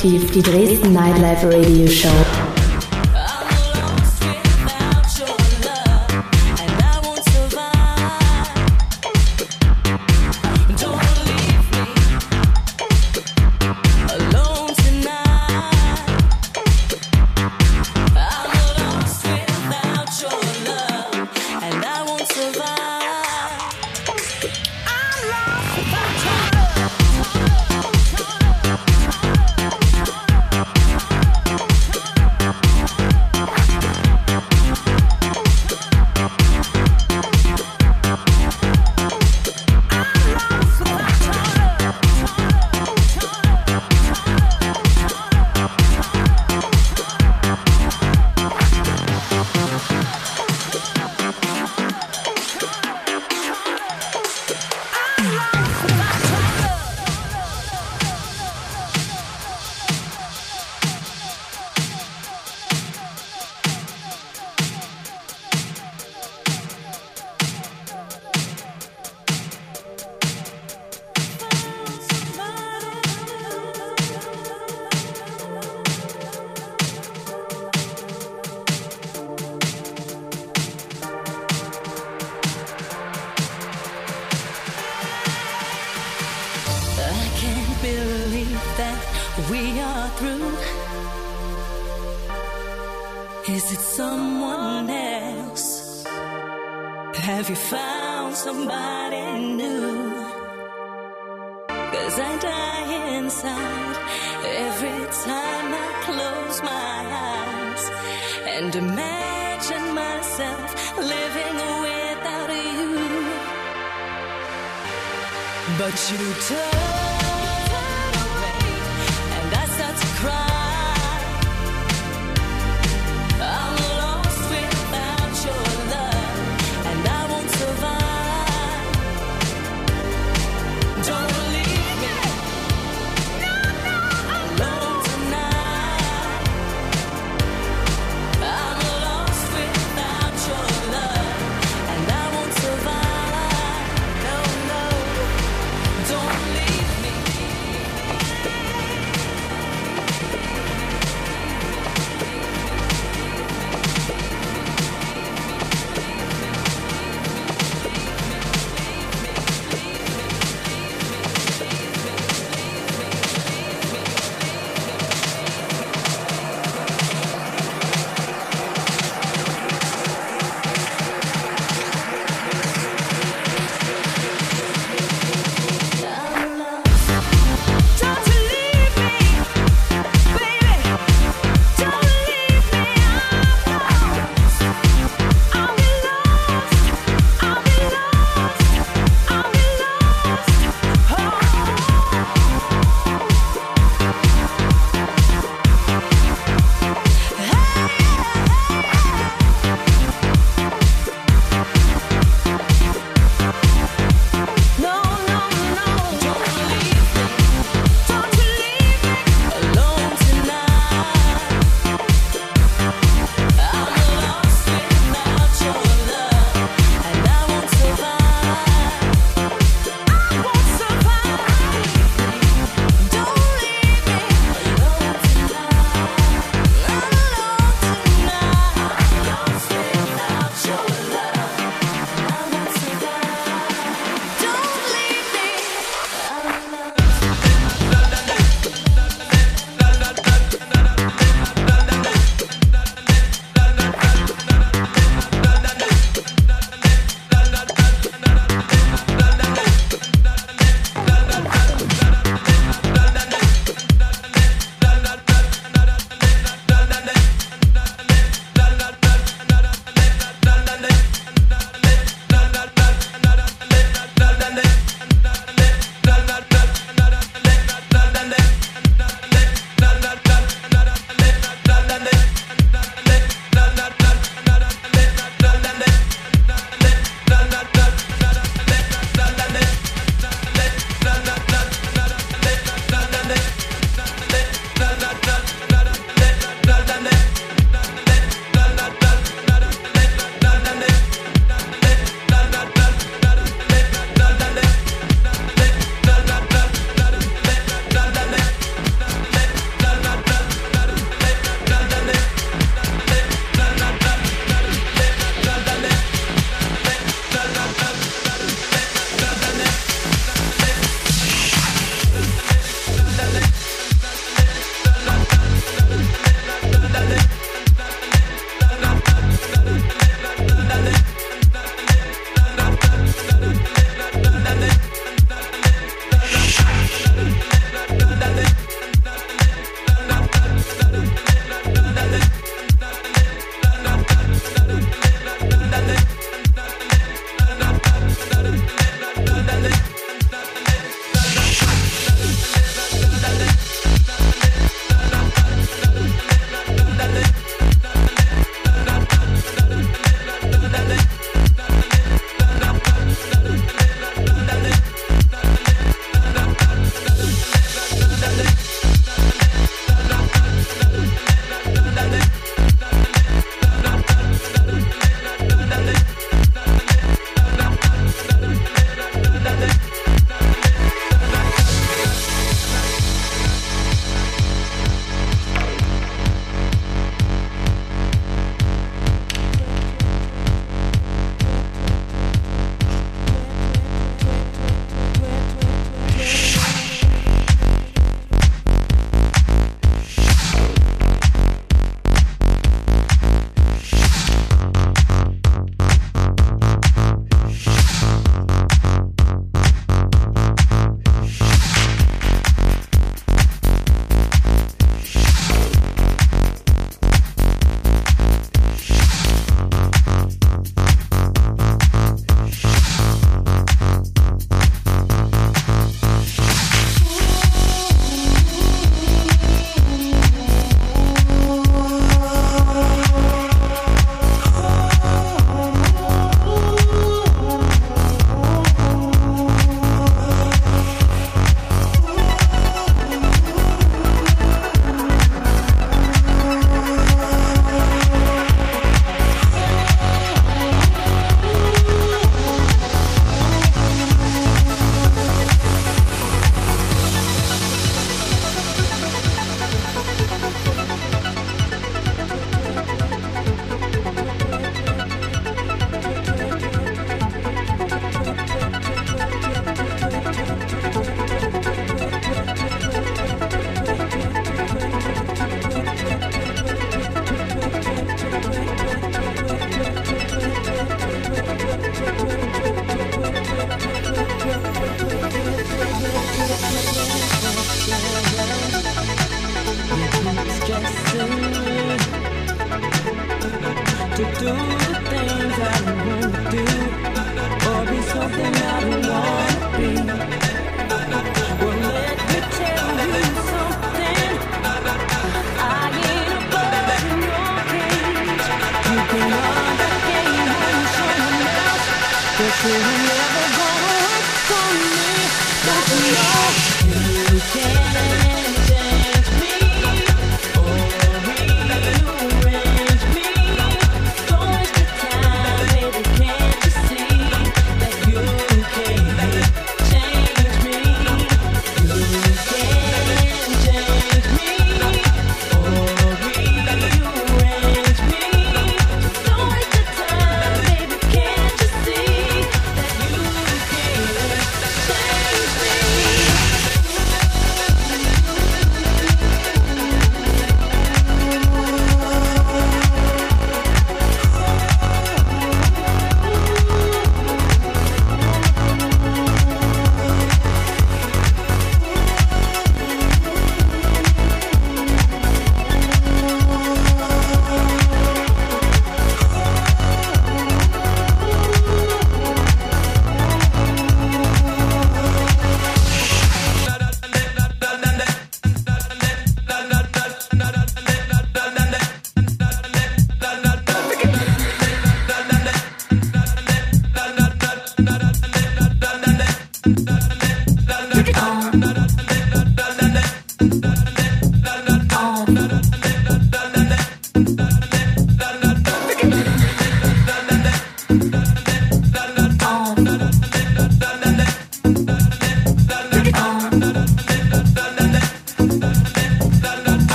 Nachtaktiv, 0.00 0.30
die 0.30 0.42
Dresden 0.42 0.94
Nightlife 0.94 1.46
Radio 1.46 1.86
Show. 1.86 2.08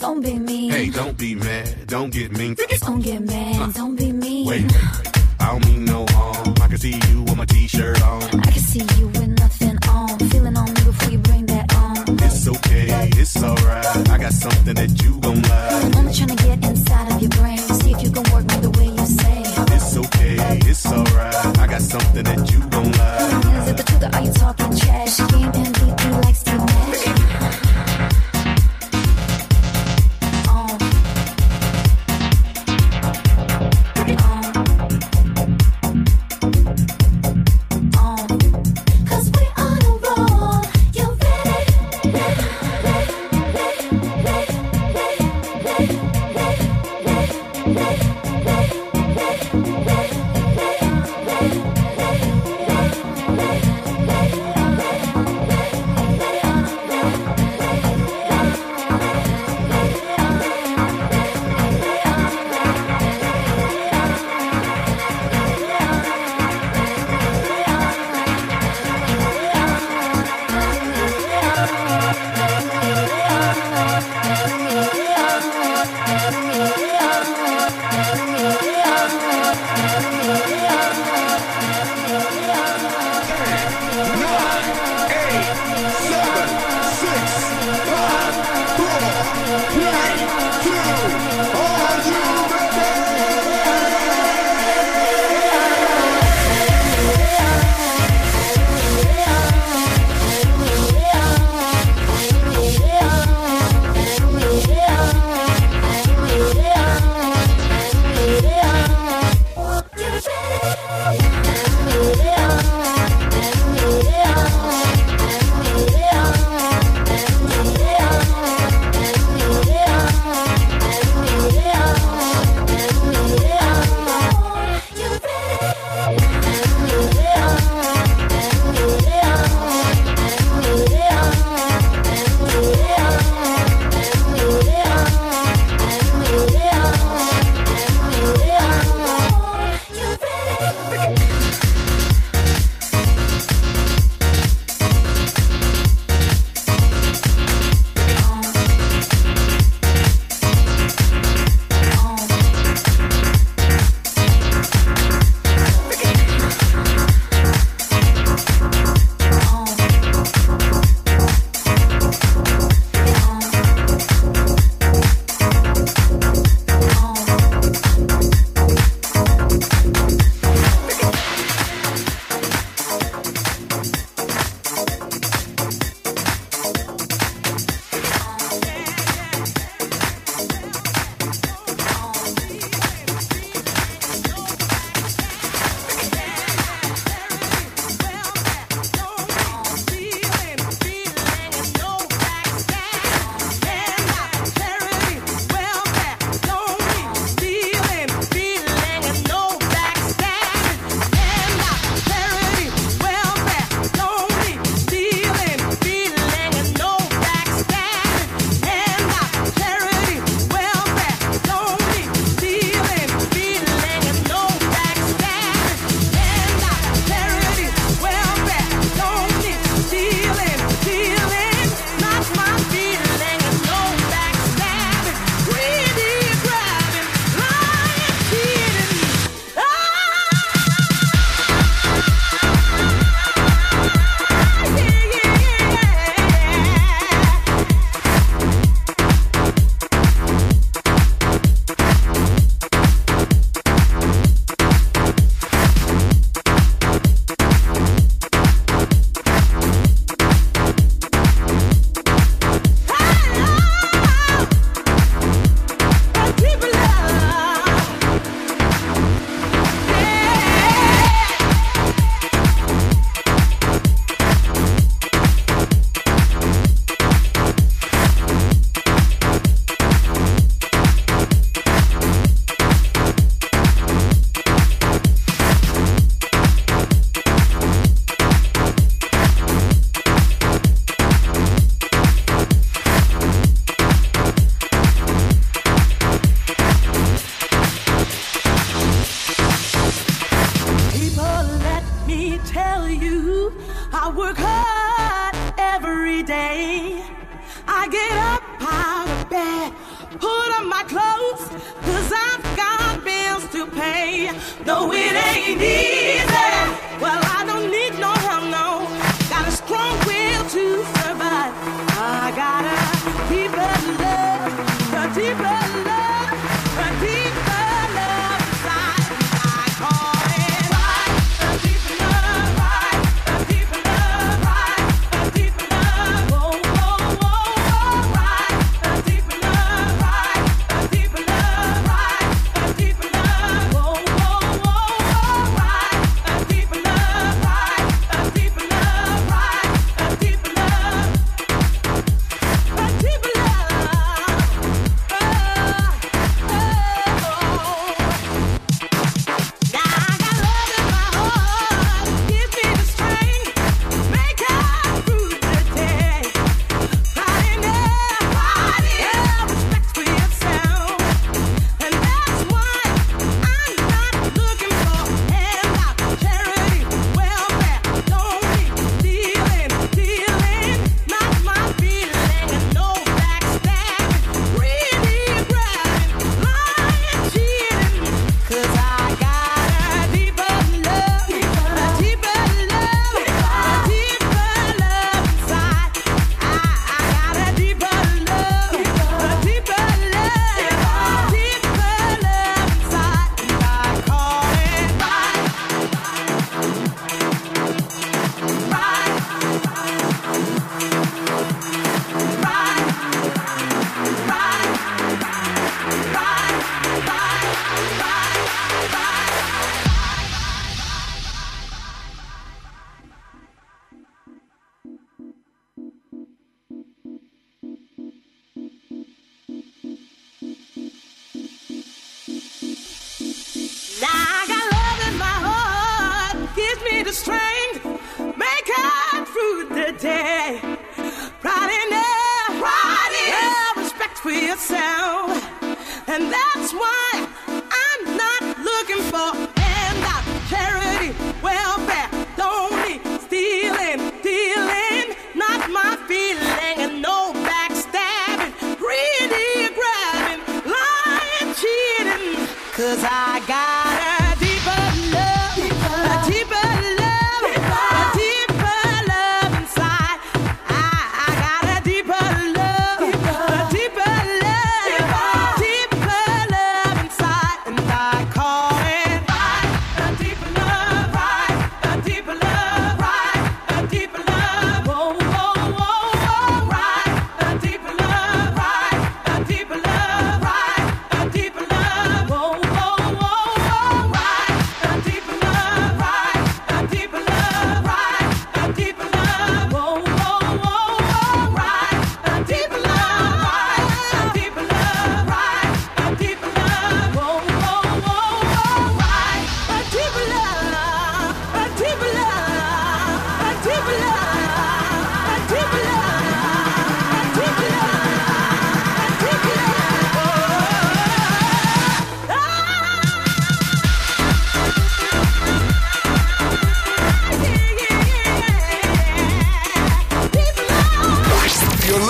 don't 0.00 0.20
be 0.22 0.38
mean. 0.38 0.70
Hey, 0.70 0.90
don't 0.90 1.16
be 1.16 1.34
mad, 1.34 1.86
don't 1.86 2.10
get 2.10 2.32
mean. 2.32 2.56
Don't 2.80 3.00
get 3.00 3.22
mad. 3.22 3.45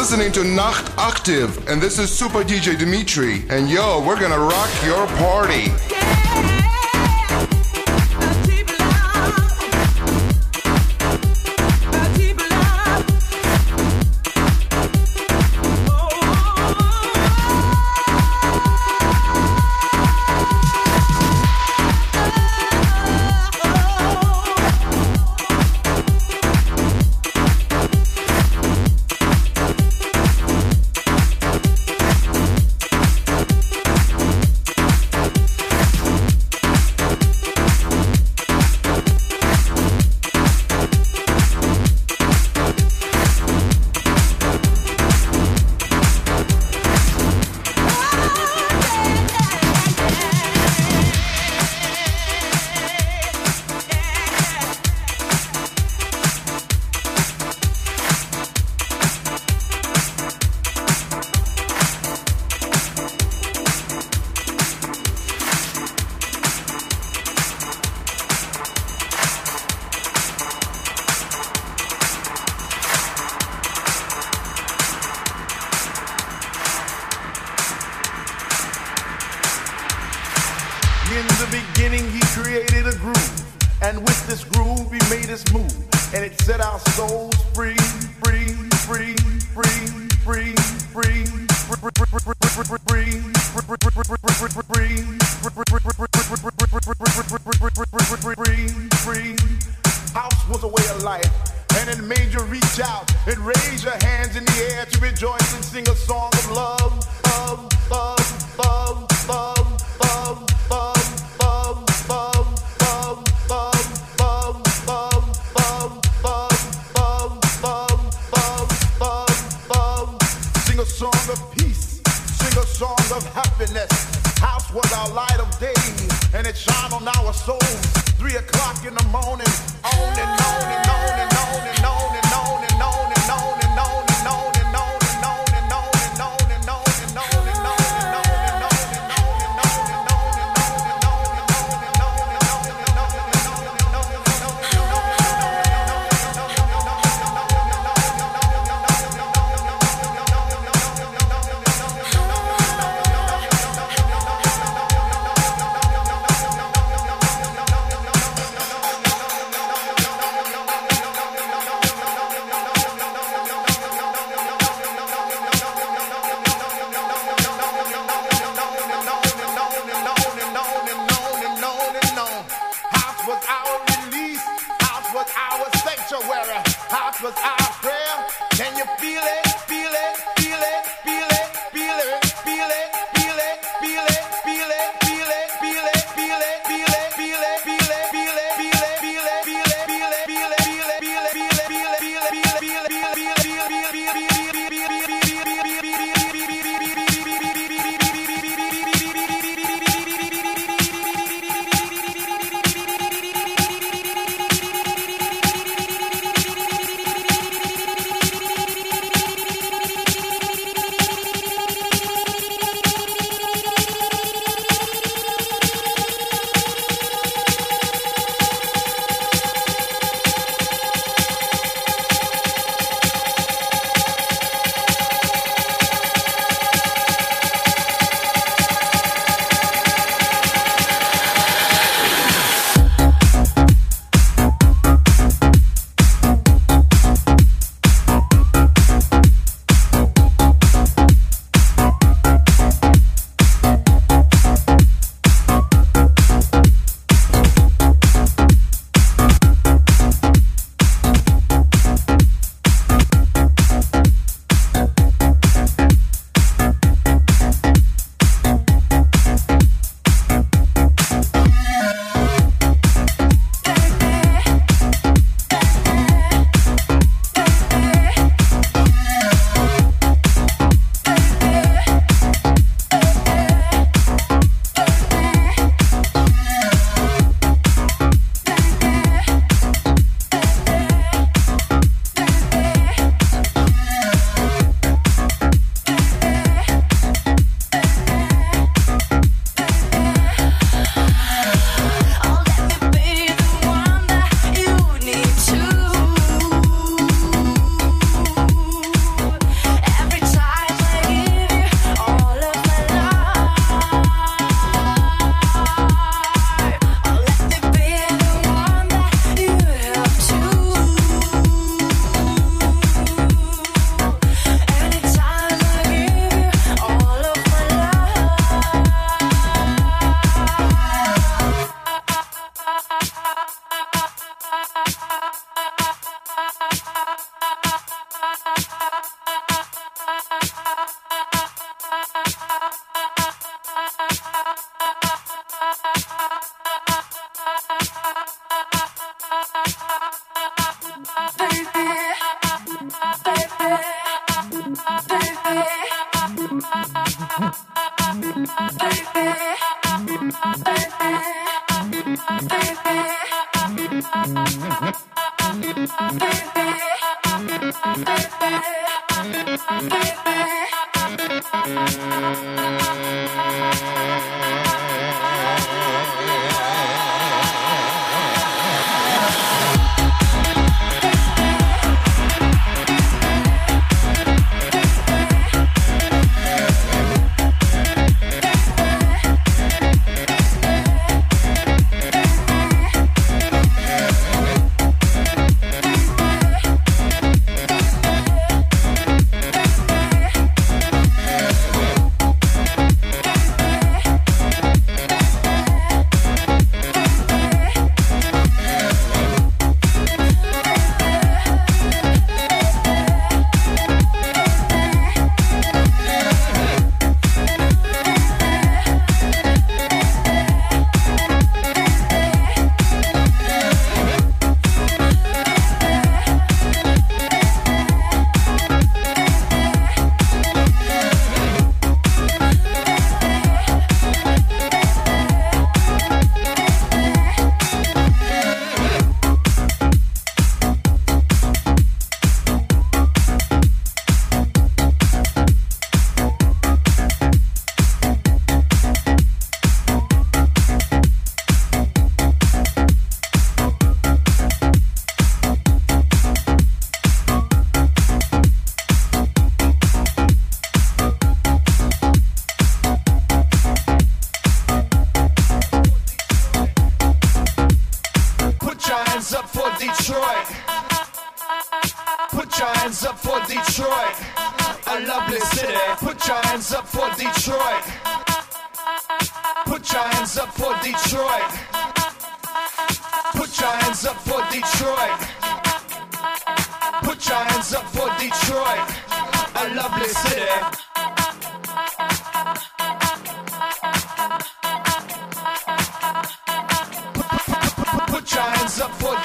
listening 0.08 0.30
to 0.30 0.44
Nacht 0.44 0.92
Active, 0.98 1.66
and 1.66 1.82
this 1.82 1.98
is 1.98 2.16
Super 2.16 2.44
DJ 2.44 2.78
Dimitri. 2.78 3.42
And 3.48 3.68
yo, 3.68 4.06
we're 4.06 4.20
gonna 4.20 4.38
rock 4.38 4.70
your 4.84 5.04
party. 5.18 6.15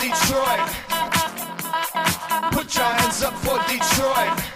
Detroit. 0.02 0.60
Put 2.52 2.76
your 2.76 2.86
hands 2.86 3.22
up 3.22 3.36
for 3.36 3.60
Detroit. 3.70 4.51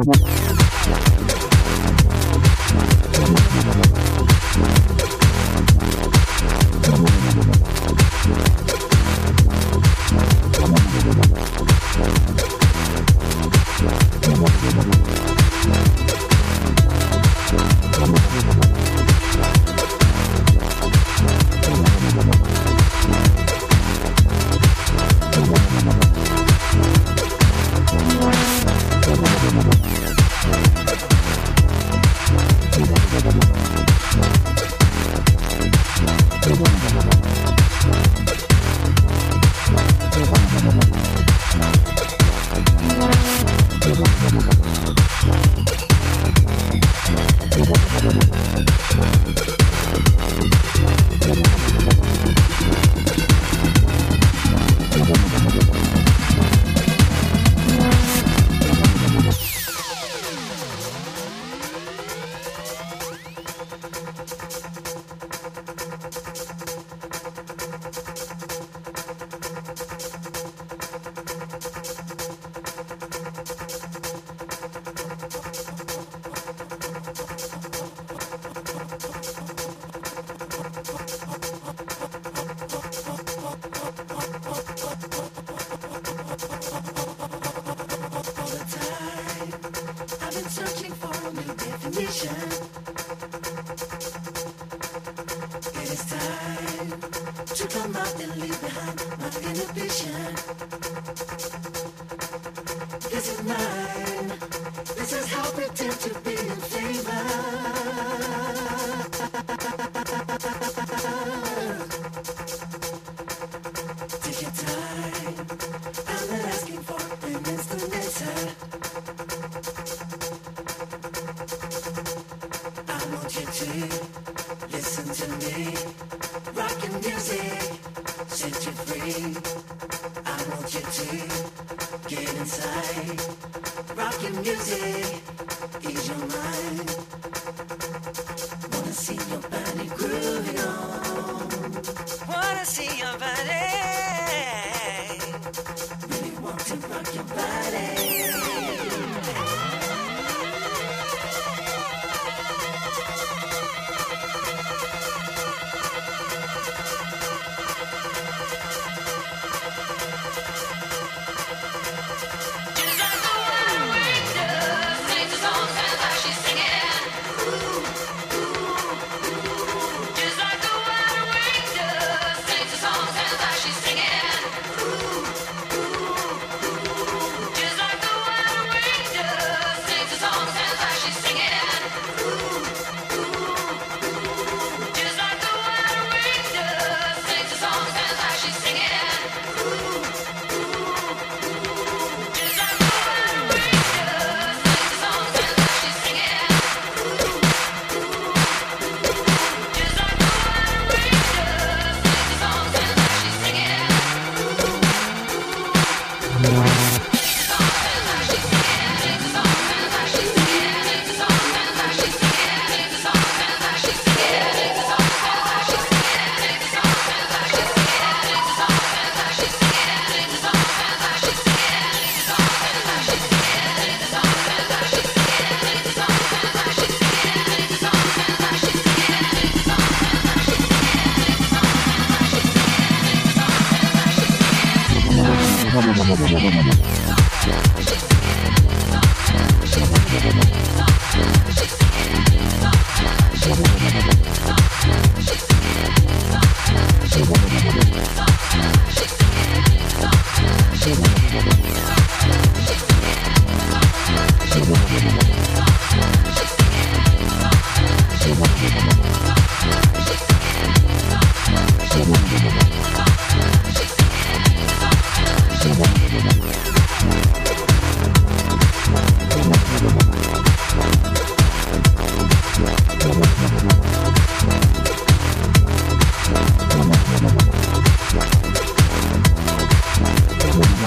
Mm-hmm. 0.00 0.24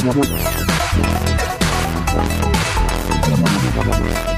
Thank 0.04 0.26
you. 4.28 4.33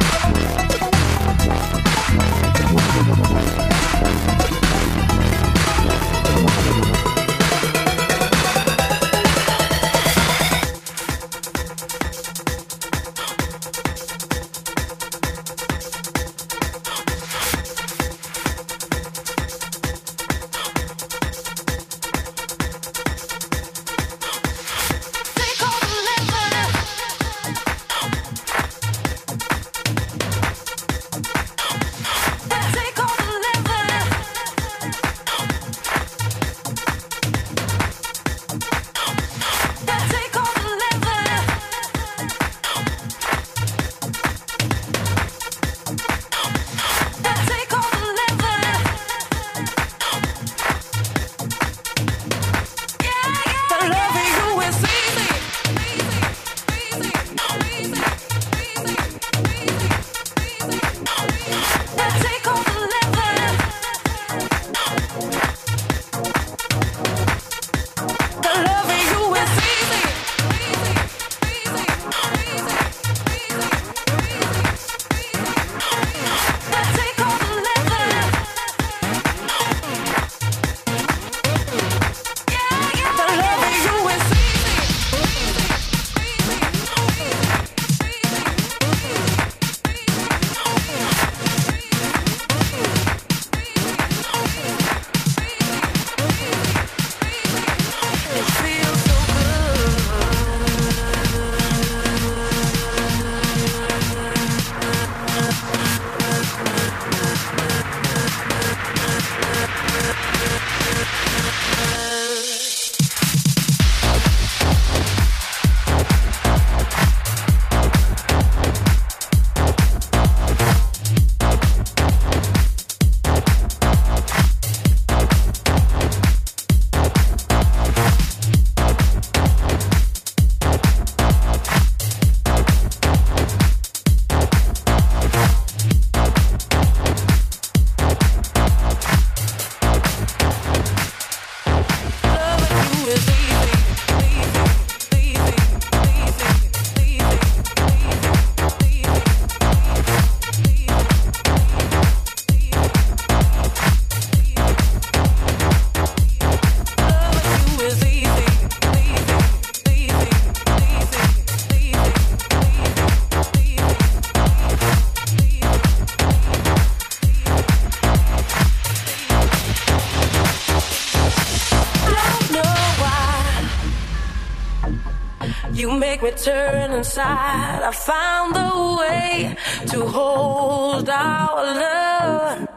make 176.22 176.34
me 176.34 176.40
turn 176.40 176.92
inside. 176.94 177.82
I 177.84 177.92
found 177.92 178.56
the 178.56 178.72
way 179.00 179.56
to 179.88 180.06
hold 180.06 181.10
our 181.10 181.64
love. 181.82 182.70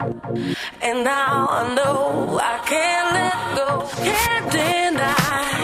And 0.83 1.05
now 1.05 1.47
I 1.51 1.75
know 1.75 2.41
I 2.43 2.59
can't 2.67 3.09
let 3.19 3.39
go, 3.59 3.71
can't 4.09 4.51
deny. 4.51 5.55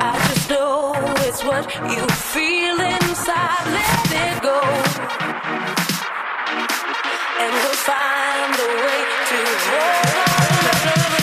I 0.00 0.12
just 0.28 0.48
know 0.48 0.94
it's 1.26 1.44
what 1.44 1.64
you 1.92 2.02
feel 2.32 2.80
inside. 2.80 3.64
Let 3.78 4.12
it 4.24 4.42
go. 4.42 4.60
And 7.42 7.52
we'll 7.60 7.80
find 7.90 8.54
a 8.66 8.70
way 8.84 9.00
to 9.30 9.38
hold 9.68 10.16
our 10.28 11.08
love. 11.08 11.17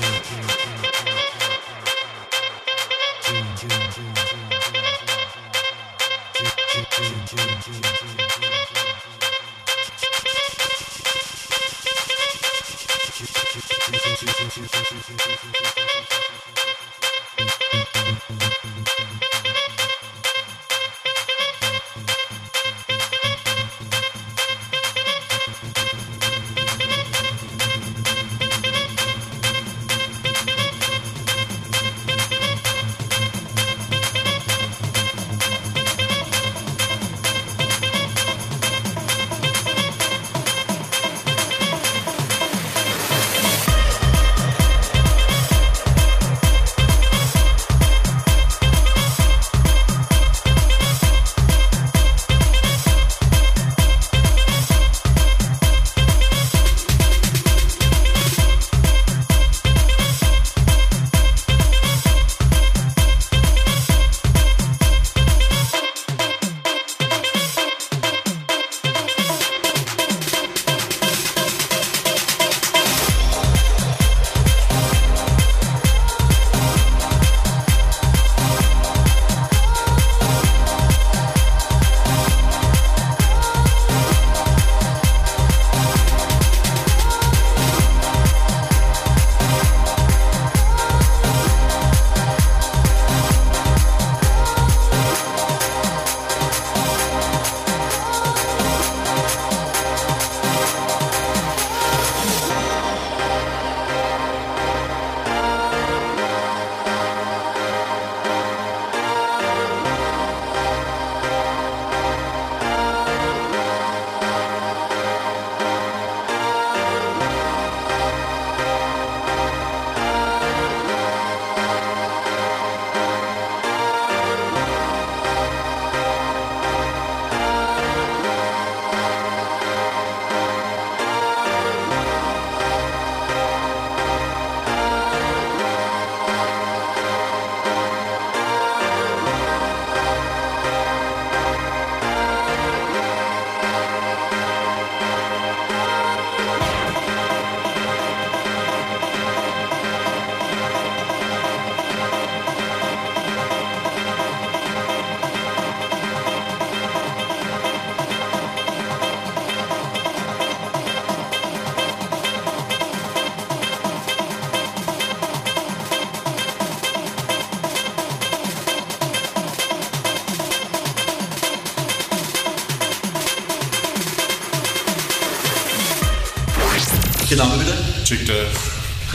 yeah, 0.00 0.22
yeah. 0.46 0.51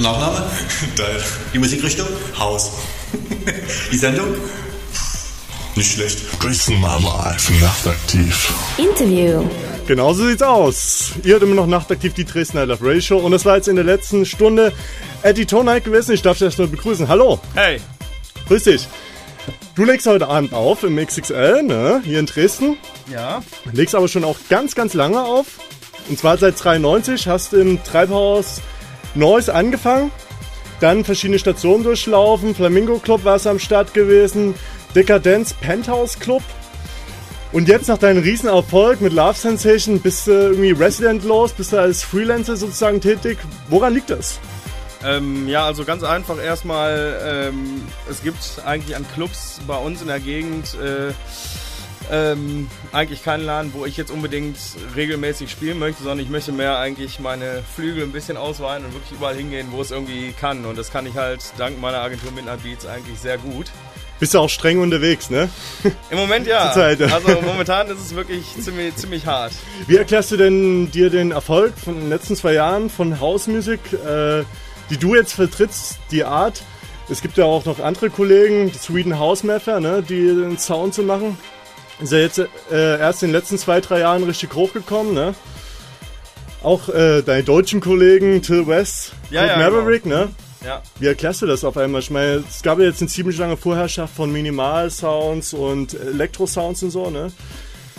Nachname? 0.08 0.46
Die 1.54 1.60
Musikrichtung? 1.60 2.08
Haus. 2.40 2.72
Die 3.92 3.98
Sendung? 3.98 4.36
Nicht 5.76 5.92
schlecht. 5.92 6.40
Grüßen 6.40 6.80
mal 6.80 6.98
live, 7.04 7.50
nachtaktiv. 7.62 8.54
Interview. 8.78 9.44
Genau 9.86 10.14
so 10.14 10.26
sieht's 10.26 10.42
aus. 10.42 11.12
Ihr 11.24 11.34
hört 11.34 11.44
immer 11.44 11.56
noch 11.56 11.68
nachtaktiv 11.68 12.14
die 12.14 12.24
Dresdner 12.24 12.66
Love 12.66 12.86
Radio 12.86 13.02
Show 13.02 13.18
und 13.18 13.32
das 13.32 13.44
war 13.44 13.58
jetzt 13.58 13.68
in 13.68 13.76
der 13.76 13.86
letzten 13.86 14.26
Stunde 14.26 14.72
Eddie 15.24 15.46
Tonite 15.46 15.82
gewesen. 15.82 16.14
Ich 16.14 16.22
darf 16.22 16.38
dich 16.38 16.46
erstmal 16.46 16.70
begrüßen. 16.70 17.08
Hallo. 17.10 17.40
Hey. 17.54 17.80
Grüß 18.48 18.64
dich. 18.64 18.88
Du 19.76 19.84
legst 19.84 20.08
heute 20.08 20.28
Abend 20.28 20.54
auf 20.54 20.84
im 20.84 20.96
XXL, 20.98 21.64
ne? 21.64 22.02
Hier 22.04 22.20
in 22.20 22.26
Dresden. 22.26 22.78
Ja. 23.12 23.44
Legst 23.74 23.94
aber 23.94 24.08
schon 24.08 24.24
auch 24.24 24.38
ganz, 24.50 24.74
ganz 24.74 24.94
lange 24.94 25.22
auf. 25.22 25.48
Und 26.10 26.18
zwar 26.18 26.38
seit 26.38 26.62
93 26.64 27.28
hast 27.28 27.52
du 27.52 27.58
im 27.58 27.84
Treibhaus 27.84 28.62
Neuss 29.18 29.50
angefangen. 29.50 30.12
Dann 30.80 31.04
verschiedene 31.04 31.40
Stationen 31.40 31.84
durchlaufen. 31.84 32.54
Flamingo 32.54 33.00
Club 33.00 33.24
warst 33.24 33.46
du 33.46 33.50
am 33.50 33.60
Start 33.60 33.94
gewesen. 33.94 34.54
Dekadenz 34.96 35.54
Penthouse 35.54 36.20
Club. 36.20 36.44
Und 37.52 37.68
jetzt 37.68 37.88
nach 37.88 37.98
deinem 37.98 38.22
Riesenerfolg 38.22 39.02
mit 39.02 39.14
Love 39.14 39.34
Sensation 39.38 40.02
bist 40.02 40.28
du 40.28 40.32
irgendwie 40.32 40.72
Resident 40.72 41.24
los, 41.24 41.54
bist 41.54 41.72
du 41.72 41.78
als 41.80 42.04
Freelancer 42.04 42.58
sozusagen 42.58 43.00
tätig. 43.00 43.38
Woran 43.70 43.94
liegt 43.94 44.10
das? 44.10 44.40
Ähm, 45.04 45.48
ja, 45.48 45.66
also 45.66 45.86
ganz 45.86 46.04
einfach 46.04 46.44
erstmal, 46.44 47.20
ähm, 47.24 47.82
es 48.10 48.22
gibt 48.22 48.62
eigentlich 48.66 48.96
an 48.96 49.06
Clubs 49.14 49.62
bei 49.66 49.78
uns 49.78 50.02
in 50.02 50.08
der 50.08 50.20
Gegend 50.20 50.76
äh, 50.76 51.14
ähm, 52.12 52.70
eigentlich 52.92 53.24
keinen 53.24 53.46
Laden, 53.46 53.74
wo 53.74 53.86
ich 53.86 53.98
jetzt 53.98 54.12
unbedingt 54.12 54.58
regelmäßig 54.96 55.52
spielen 55.52 55.80
möchte, 55.80 56.04
sondern 56.04 56.20
ich 56.20 56.30
möchte 56.30 56.52
mehr 56.52 56.78
eigentlich 56.80 57.20
meine 57.20 57.64
Flügel 57.76 58.04
ein 58.04 58.12
bisschen 58.12 58.38
ausweiten 58.38 58.86
und 58.86 58.94
wirklich 58.94 59.12
überall 59.14 59.36
hingehen, 59.36 59.68
wo 59.72 59.82
es 59.82 59.92
irgendwie 59.92 60.34
kann. 60.40 60.66
Und 60.66 60.78
das 60.78 60.92
kann 60.92 61.06
ich 61.06 61.16
halt 61.16 61.42
dank 61.58 61.80
meiner 61.80 62.00
Agentur 62.00 62.32
Midnight 62.32 62.64
Beats 62.64 62.86
eigentlich 62.86 63.20
sehr 63.20 63.38
gut. 63.38 63.68
Bist 64.20 64.34
du 64.34 64.40
auch 64.40 64.50
streng 64.50 64.80
unterwegs, 64.80 65.30
ne? 65.30 65.48
Im 66.10 66.18
Moment 66.18 66.48
ja. 66.48 66.72
Also 67.14 67.40
momentan 67.42 67.88
ist 67.88 68.00
es 68.00 68.16
wirklich 68.16 68.46
ziemlich, 68.60 68.96
ziemlich 68.96 69.28
hart. 69.28 69.54
Wie 69.86 69.96
erklärst 69.96 70.32
du 70.32 70.38
denn 70.38 70.90
dir 70.90 71.12
den 71.12 71.32
Erfolg 71.32 71.78
von 71.78 72.00
den 72.00 72.10
letzten 72.10 72.36
zwei 72.36 72.54
Jahren 72.54 72.90
von 72.90 73.20
Hausmusik, 73.20 73.80
äh, 73.94 74.44
die 74.90 74.98
du 74.98 75.14
jetzt 75.14 75.34
vertrittst, 75.34 76.00
die 76.10 76.24
Art? 76.24 76.64
Es 77.10 77.22
gibt 77.22 77.38
ja 77.38 77.46
auch 77.46 77.64
noch 77.66 77.80
andere 77.80 78.10
Kollegen, 78.10 78.72
die 78.72 78.78
Sweden 78.78 79.20
House 79.20 79.44
Mapper, 79.44 79.80
ne, 79.80 80.02
die 80.02 80.26
den 80.26 80.58
Sound 80.58 80.96
zu 80.96 81.04
machen. 81.04 81.38
Ist 82.00 82.12
ja 82.12 82.20
jetzt 82.20 82.38
äh, 82.40 83.00
erst 83.00 83.24
in 83.24 83.30
den 83.30 83.36
letzten 83.36 83.58
zwei, 83.58 83.82
drei 83.82 84.00
Jahren 84.00 84.24
richtig 84.24 84.54
hochgekommen, 84.54 85.14
ne? 85.14 85.34
Auch 86.64 86.90
äh, 86.90 87.22
deine 87.22 87.44
deutschen 87.44 87.82
Kollegen, 87.82 88.42
Till 88.42 88.68
West, 88.68 89.14
Ja, 89.30 89.46
ja, 89.46 89.58
Maverick, 89.58 90.04
genau. 90.04 90.16
ne? 90.26 90.30
Ja. 90.66 90.82
Wie 91.00 91.08
erklärst 91.08 91.42
du 91.42 91.46
das 91.46 91.64
auf 91.64 91.78
einmal? 91.78 92.02
Ich 92.02 92.10
meine, 92.10 92.44
es 92.48 92.62
gab 92.62 92.80
ja 92.80 92.86
jetzt 92.86 93.02
eine 93.02 93.10
ziemlich 93.10 93.38
lange 93.38 93.58
Vorherrschaft 93.58 94.16
von 94.16 94.32
Minimal-Sounds 94.32 95.54
und 95.54 95.94
Elektro-Sounds 95.94 96.84
und 96.84 96.90
so, 96.92 97.10
ne? 97.10 97.32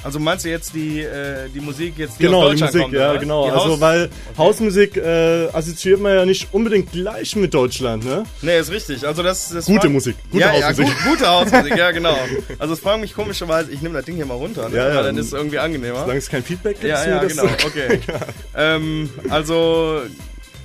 Also 0.05 0.19
meinst 0.19 0.45
du 0.45 0.49
jetzt 0.49 0.75
die, 0.75 1.01
äh, 1.01 1.49
die 1.53 1.61
Musik 1.61 1.95
jetzt, 1.99 2.19
die 2.19 2.25
Genau, 2.25 2.53
die 2.53 2.63
Musik, 2.63 2.83
kommt, 2.83 2.95
ja, 2.95 3.11
oder? 3.11 3.21
genau. 3.21 3.47
Die 3.47 3.53
also, 3.53 3.71
Haus- 3.71 3.81
weil 3.81 4.11
Hausmusik 4.37 4.97
äh, 4.97 5.49
assoziiert 5.53 6.01
man 6.01 6.15
ja 6.15 6.25
nicht 6.25 6.49
unbedingt 6.53 6.93
gleich 6.93 7.35
mit 7.37 7.53
Deutschland, 7.53 8.05
ne? 8.05 8.25
Nee, 8.43 8.59
ist 8.59 8.71
richtig. 8.71 9.07
Also 9.07 9.23
das, 9.23 9.51
das 9.51 9.67
Gute 9.67 9.89
Musik, 9.89 10.17
gute 10.31 10.45
ja, 10.45 10.53
Hausmusik. 10.53 10.87
Ja, 10.87 10.93
gut, 10.93 11.05
gute 11.11 11.27
Hausmusik, 11.29 11.77
ja 11.77 11.91
genau. 11.91 12.17
Also 12.59 12.75
es 12.75 12.81
fragt 12.81 13.01
mich 13.01 13.15
komischerweise, 13.15 13.71
ich 13.71 13.83
nehme 13.83 13.95
das 13.95 14.05
Ding 14.05 14.17
hier 14.17 14.27
mal 14.27 14.35
runter, 14.35 14.69
ne? 14.69 14.77
Ja, 14.77 14.89
ja. 14.89 14.97
weil 14.97 15.05
dann 15.05 15.19
ist 15.19 15.27
es 15.27 15.33
irgendwie 15.33 15.59
angenehmer. 15.59 16.01
Solange 16.01 16.19
es 16.19 16.29
kein 16.29 16.43
Feedback 16.43 16.81
gibt, 16.81 16.89
Ja, 16.91 17.07
ja, 17.07 17.25
genau, 17.25 17.45
okay. 17.67 18.01
ähm, 18.57 19.11
also 19.29 20.03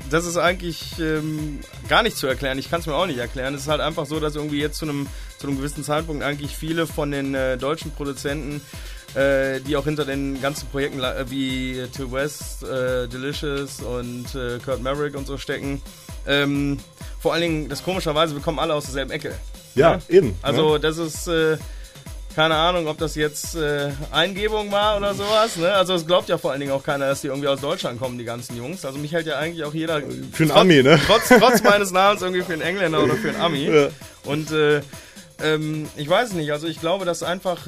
das 0.09 0.25
ist 0.25 0.37
eigentlich 0.37 0.99
ähm, 0.99 1.59
gar 1.89 2.03
nicht 2.03 2.17
zu 2.17 2.27
erklären. 2.27 2.59
Ich 2.59 2.69
kann 2.69 2.81
es 2.81 2.85
mir 2.85 2.93
auch 2.93 3.07
nicht 3.07 3.17
erklären. 3.17 3.55
Es 3.55 3.61
ist 3.61 3.67
halt 3.67 3.81
einfach 3.81 4.05
so, 4.05 4.19
dass 4.19 4.35
irgendwie 4.35 4.59
jetzt 4.59 4.77
zu 4.77 4.85
einem 4.85 5.07
zu 5.39 5.47
einem 5.47 5.57
gewissen 5.57 5.83
Zeitpunkt 5.83 6.23
eigentlich 6.23 6.55
viele 6.55 6.87
von 6.87 7.11
den 7.11 7.35
äh, 7.35 7.57
deutschen 7.57 7.91
Produzenten 7.91 8.61
äh, 9.15 9.59
die 9.61 9.75
auch 9.77 9.83
hinter 9.83 10.05
den 10.05 10.41
ganzen 10.41 10.67
Projekten 10.69 10.99
äh, 11.03 11.29
wie 11.29 11.83
To 11.95 12.11
West, 12.11 12.63
äh, 12.63 13.07
Delicious 13.07 13.81
und 13.81 14.33
äh, 14.35 14.59
Kurt 14.63 14.81
Maverick 14.81 15.15
und 15.15 15.27
so 15.27 15.37
stecken. 15.37 15.81
Ähm, 16.25 16.79
vor 17.19 17.33
allen 17.33 17.41
Dingen, 17.41 17.69
das 17.69 17.83
komischerweise, 17.83 18.33
wir 18.35 18.41
kommen 18.41 18.59
alle 18.59 18.73
aus 18.73 18.85
derselben 18.85 19.11
Ecke. 19.11 19.33
Ja, 19.75 19.99
eben, 20.09 20.35
Also 20.41 20.73
ne? 20.73 20.79
das 20.79 20.97
ist, 20.97 21.27
äh, 21.27 21.57
keine 22.35 22.55
Ahnung, 22.55 22.87
ob 22.87 22.97
das 22.97 23.13
jetzt 23.13 23.55
Eingebung 24.11 24.71
war 24.71 24.97
oder 24.97 25.13
sowas. 25.13 25.55
Ne? 25.57 25.71
Also 25.71 25.93
es 25.93 26.07
glaubt 26.07 26.29
ja 26.29 26.39
vor 26.39 26.51
allen 26.51 26.59
Dingen 26.59 26.71
auch 26.71 26.83
keiner, 26.83 27.07
dass 27.07 27.21
die 27.21 27.27
irgendwie 27.27 27.47
aus 27.47 27.61
Deutschland 27.61 27.99
kommen, 27.99 28.17
die 28.17 28.23
ganzen 28.23 28.57
Jungs. 28.57 28.85
Also 28.85 28.97
mich 28.97 29.11
hält 29.13 29.27
ja 29.27 29.37
eigentlich 29.37 29.63
auch 29.63 29.73
jeder... 29.73 30.01
Für 30.31 30.43
einen 30.43 30.51
Ami, 30.51 30.81
ne? 30.81 30.99
Trotz, 31.05 31.27
trotz 31.27 31.61
meines 31.61 31.91
Namens 31.91 32.23
irgendwie 32.23 32.41
für 32.41 32.53
einen 32.53 32.63
Engländer 32.63 33.03
oder 33.03 33.15
für 33.15 33.29
einen 33.29 33.41
Ami. 33.41 33.65
Ja. 33.71 33.89
Und 34.25 34.51
äh, 34.51 34.81
ähm, 35.43 35.87
ich 35.95 36.09
weiß 36.09 36.33
nicht, 36.33 36.51
also 36.51 36.67
ich 36.67 36.79
glaube, 36.79 37.05
dass 37.05 37.21
einfach 37.23 37.67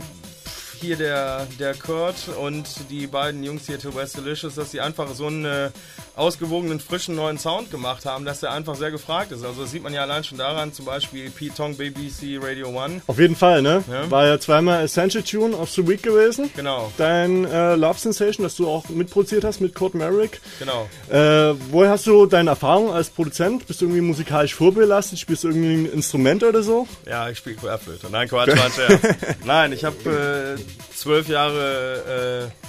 hier 0.82 0.96
der, 0.96 1.48
der 1.60 1.74
Kurt 1.74 2.28
und 2.40 2.90
die 2.90 3.08
beiden 3.08 3.44
Jungs 3.44 3.66
hier, 3.68 3.80
To 3.80 3.94
West 3.96 4.18
Delicious, 4.18 4.56
dass 4.56 4.72
sie 4.72 4.82
einfach 4.82 5.14
so 5.14 5.28
einen 5.28 5.46
äh, 5.46 5.72
ausgewogenen, 6.16 6.80
frischen 6.80 7.16
neuen 7.16 7.38
Sound 7.38 7.72
gemacht 7.72 8.06
haben, 8.06 8.26
dass 8.26 8.40
der 8.40 8.52
einfach 8.52 8.76
sehr 8.76 8.92
gefragt 8.92 9.32
ist. 9.32 9.44
Also 9.44 9.62
das 9.62 9.72
sieht 9.72 9.84
man 9.84 9.94
ja 9.94 10.02
allein 10.02 10.24
schon 10.24 10.38
daran, 10.38 10.74
zum 10.74 10.86
Beispiel 10.86 11.30
Pete 11.30 11.56
Tong 11.56 11.76
BBC 11.76 12.40
Radio 12.42 12.70
One. 12.70 13.02
Auf 13.08 13.20
jeden 13.20 13.36
Fall, 13.36 13.62
ne? 13.62 13.84
Ja. 13.92 14.10
War 14.10 14.26
ja 14.26 14.40
zweimal 14.40 14.84
Essential 14.84 15.24
Tune 15.24 15.56
of 15.56 15.70
the 15.72 15.88
Week 15.88 16.02
gewesen. 16.02 16.50
Genau. 16.56 16.92
Dein 16.98 17.46
äh, 17.46 17.76
Love 17.76 18.00
Sensation, 18.00 18.44
das 18.44 18.56
du 18.56 18.68
auch 18.68 18.88
mitproduziert 18.90 19.44
hast 19.44 19.60
mit 19.62 19.76
Kurt 19.76 19.96
Merrick. 19.96 20.42
Genau. 20.60 20.90
Äh, 21.10 21.56
woher 21.72 21.92
hast 21.92 22.08
du 22.08 22.26
deine 22.26 22.52
Erfahrung 22.52 22.94
als 22.94 23.10
Produzent? 23.10 23.68
Bist 23.68 23.82
du 23.82 23.86
irgendwie 23.86 24.02
musikalisch 24.02 24.56
vorbelastet? 24.56 25.20
Spielst 25.20 25.44
du 25.44 25.50
irgendwie 25.50 25.74
ein 25.74 25.86
Instrument 25.92 26.44
oder 26.44 26.64
so? 26.64 26.88
Ja, 27.06 27.30
ich 27.30 27.38
spiele 27.38 27.56
Querflöte. 27.56 28.08
Nein, 28.10 28.28
Quatsch, 28.28 28.52
Scherz. 28.56 29.02
Nein, 29.46 29.74
ich 29.74 29.84
habe 29.84 30.58
äh, 30.58 30.96
zwölf 30.96 31.28
Jahre 31.28 32.52
äh, 32.52 32.65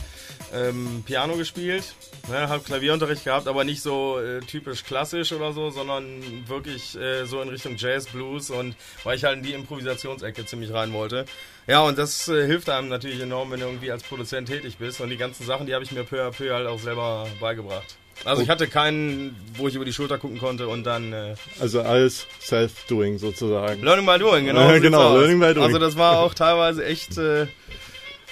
ähm, 0.57 1.03
Piano 1.07 1.37
gespielt, 1.37 1.95
ne, 2.29 2.49
habe 2.49 2.63
Klavierunterricht 2.63 3.25
gehabt, 3.25 3.49
aber 3.49 3.65
nicht 3.65 3.83
so 3.83 4.19
äh, 4.19 4.41
typisch 4.41 4.85
klassisch 4.85 5.33
oder 5.33 5.53
so, 5.53 5.71
sondern 5.71 6.23
wirklich 6.47 6.97
äh, 6.97 7.27
so 7.27 7.41
in 7.41 7.49
Richtung 7.49 7.77
Jazz, 7.77 8.07
Blues 8.07 8.51
und 8.51 8.75
weil 9.05 9.17
ich 9.17 9.25
halt 9.25 9.39
in 9.39 9.43
die 9.43 9.53
Improvisationsecke 9.53 10.47
ziemlich 10.47 10.73
rein 10.73 10.93
wollte. 10.93 11.27
Ja, 11.67 11.81
und 11.83 11.99
das 11.99 12.29
äh, 12.29 12.47
hilft 12.47 12.69
einem 12.71 12.89
natürlich 12.89 13.21
enorm, 13.21 13.51
wenn 13.51 13.61
du 13.61 13.67
irgendwie 13.67 13.91
als 13.91 14.03
Produzent 14.03 14.49
tätig 14.49 14.77
bist 14.79 15.01
und 15.01 15.11
die 15.11 15.17
ganzen 15.17 15.45
Sachen, 15.45 15.67
die 15.67 15.75
habe 15.75 15.85
ich 15.85 15.93
mir 15.93 16.05
peu 16.05 16.23
à 16.23 16.31
peu 16.31 16.53
halt 16.53 16.67
auch 16.67 16.79
selber 16.79 17.27
beigebracht. 17.41 17.97
Also 18.25 18.43
ich 18.43 18.49
hatte 18.49 18.67
keinen, 18.67 19.37
wo 19.57 19.69
ich 19.69 19.75
über 19.75 19.85
die 19.85 19.93
Schulter 19.93 20.17
gucken 20.17 20.39
konnte 20.39 20.69
und 20.69 20.85
dann... 20.85 21.13
Äh, 21.13 21.35
Also 21.61 21.83
alles 21.83 22.27
Self-Doing 22.41 23.19
sozusagen. 23.19 23.83
Learning 23.83 24.07
by 24.07 24.19
doing, 24.19 24.47
genau. 24.47 24.71
Ja, 24.71 24.79
genau. 24.81 25.19
Learning 25.19 25.39
by 25.39 25.53
doing. 25.53 25.67
Also 25.67 25.79
das 25.79 25.97
war 25.99 26.21
auch 26.21 26.33
teilweise 26.33 26.85
echt 26.85 27.19
äh, 27.19 27.47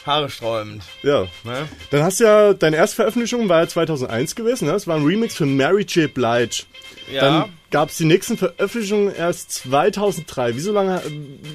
haaresträubend. 0.06 0.82
Ja. 1.02 1.22
Ne? 1.44 1.68
Dann 1.90 2.02
hast 2.02 2.20
du 2.20 2.24
ja, 2.24 2.54
deine 2.54 2.76
erste 2.76 2.96
Veröffentlichung 2.96 3.48
war 3.48 3.60
ja 3.60 3.68
2001 3.68 4.34
gewesen, 4.34 4.66
ne? 4.66 4.72
Das 4.72 4.86
war 4.86 4.96
ein 4.96 5.04
Remix 5.04 5.34
für 5.34 5.46
Mary 5.46 5.82
J. 5.82 6.12
Blige. 6.12 6.64
Ja. 7.10 7.20
Dann 7.20 7.52
gab 7.70 7.90
es 7.90 7.96
die 7.96 8.04
nächsten 8.04 8.38
Veröffentlichungen 8.38 9.14
erst 9.14 9.50
2003. 9.50 10.54
Wieso, 10.54 10.72
lange, 10.72 11.02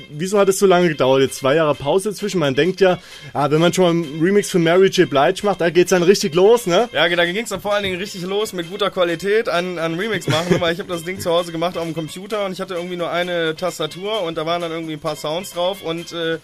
wieso 0.10 0.38
hat 0.38 0.50
es 0.50 0.60
so 0.60 0.66
lange 0.66 0.90
gedauert? 0.90 1.22
Jetzt 1.22 1.38
zwei 1.38 1.56
Jahre 1.56 1.74
Pause 1.76 2.10
dazwischen. 2.10 2.40
Man 2.40 2.56
denkt 2.56 2.82
ja, 2.82 3.00
ah, 3.34 3.50
wenn 3.50 3.62
man 3.62 3.74
schon 3.74 3.84
mal 3.86 3.92
einen 3.92 4.22
Remix 4.22 4.50
für 4.50 4.60
Mary 4.60 4.90
J. 4.90 5.10
Blige 5.10 5.46
macht, 5.46 5.62
da 5.62 5.70
geht's 5.70 5.92
dann 5.92 6.04
richtig 6.04 6.36
los, 6.36 6.68
ne? 6.68 6.90
Ja, 6.92 7.08
da 7.08 7.26
ging 7.26 7.38
es 7.38 7.50
dann 7.50 7.62
vor 7.62 7.74
allen 7.74 7.84
Dingen 7.84 7.98
richtig 7.98 8.22
los 8.24 8.54
mit 8.54 8.70
guter 8.70 8.92
Qualität 8.92 9.48
an, 9.48 9.80
an 9.80 9.96
Remix 9.96 10.28
machen, 10.28 10.60
weil 10.60 10.74
ich 10.74 10.80
habe 10.80 10.90
das 10.90 11.04
Ding 11.04 11.20
zu 11.20 11.32
Hause 11.32 11.52
gemacht 11.52 11.78
auf 11.78 11.86
dem 11.86 11.94
Computer 11.94 12.46
und 12.46 12.52
ich 12.52 12.60
hatte 12.60 12.74
irgendwie 12.74 12.98
nur 12.98 13.10
eine 13.10 13.56
Tastatur 13.56 14.22
und 14.24 14.38
da 14.38 14.46
waren 14.46 14.62
dann 14.62 14.72
irgendwie 14.72 14.94
ein 14.94 15.00
paar 15.00 15.16
Sounds 15.16 15.54
drauf 15.54 15.82
und 15.82 16.12
äh, 16.12 16.40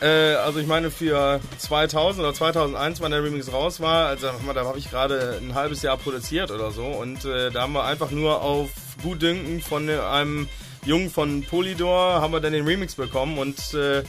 äh, 0.00 0.34
also 0.34 0.60
ich 0.60 0.66
meine 0.66 0.90
für 0.90 1.40
2000 1.58 2.24
oder 2.24 2.34
2001, 2.34 3.00
wann 3.00 3.10
der 3.10 3.22
Remix 3.22 3.52
raus 3.52 3.80
war, 3.80 4.06
also 4.06 4.30
da 4.54 4.64
habe 4.64 4.78
ich 4.78 4.90
gerade 4.90 5.38
ein 5.40 5.54
halbes 5.54 5.82
Jahr 5.82 5.96
produziert 5.96 6.50
oder 6.50 6.70
so 6.70 6.86
und 6.86 7.24
äh, 7.24 7.50
da 7.50 7.62
haben 7.62 7.72
wir 7.72 7.84
einfach 7.84 8.10
nur 8.10 8.42
auf 8.42 8.70
Gutdünken 9.02 9.60
von 9.60 9.88
einem 9.88 10.48
Jungen 10.84 11.10
von 11.10 11.42
Polydor 11.42 12.20
haben 12.20 12.32
wir 12.32 12.40
dann 12.40 12.52
den 12.52 12.66
Remix 12.66 12.94
bekommen 12.94 13.38
und 13.38 13.74
äh, 13.74 14.02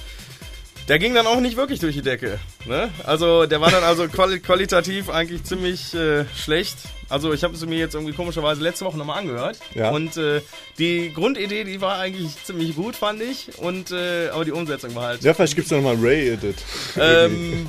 der 0.87 0.99
ging 0.99 1.13
dann 1.13 1.27
auch 1.27 1.39
nicht 1.39 1.57
wirklich 1.57 1.79
durch 1.79 1.95
die 1.95 2.01
Decke. 2.01 2.39
Ne? 2.65 2.89
Also 3.03 3.45
der 3.45 3.61
war 3.61 3.71
dann 3.71 3.83
also 3.83 4.07
quali 4.07 4.39
qualitativ 4.39 5.09
eigentlich 5.09 5.43
ziemlich 5.43 5.93
äh, 5.93 6.25
schlecht. 6.35 6.77
Also 7.09 7.33
ich 7.33 7.43
habe 7.43 7.53
es 7.53 7.65
mir 7.65 7.77
jetzt 7.77 7.93
irgendwie 7.93 8.13
komischerweise 8.13 8.61
letzte 8.61 8.85
Woche 8.85 8.97
nochmal 8.97 9.19
angehört. 9.19 9.59
Ja. 9.75 9.91
Und 9.91 10.17
äh, 10.17 10.41
die 10.77 11.13
Grundidee, 11.13 11.63
die 11.63 11.81
war 11.81 11.99
eigentlich 11.99 12.43
ziemlich 12.43 12.75
gut, 12.75 12.95
fand 12.95 13.21
ich. 13.21 13.57
Und 13.57 13.91
äh, 13.91 14.29
aber 14.29 14.45
die 14.45 14.51
Umsetzung 14.51 14.95
war 14.95 15.07
halt. 15.07 15.23
Ja, 15.23 15.33
vielleicht 15.33 15.55
gibt's 15.55 15.69
da 15.69 15.75
nochmal 15.75 15.97
Ray-Edit. 15.99 16.55
Ähm, 16.97 17.67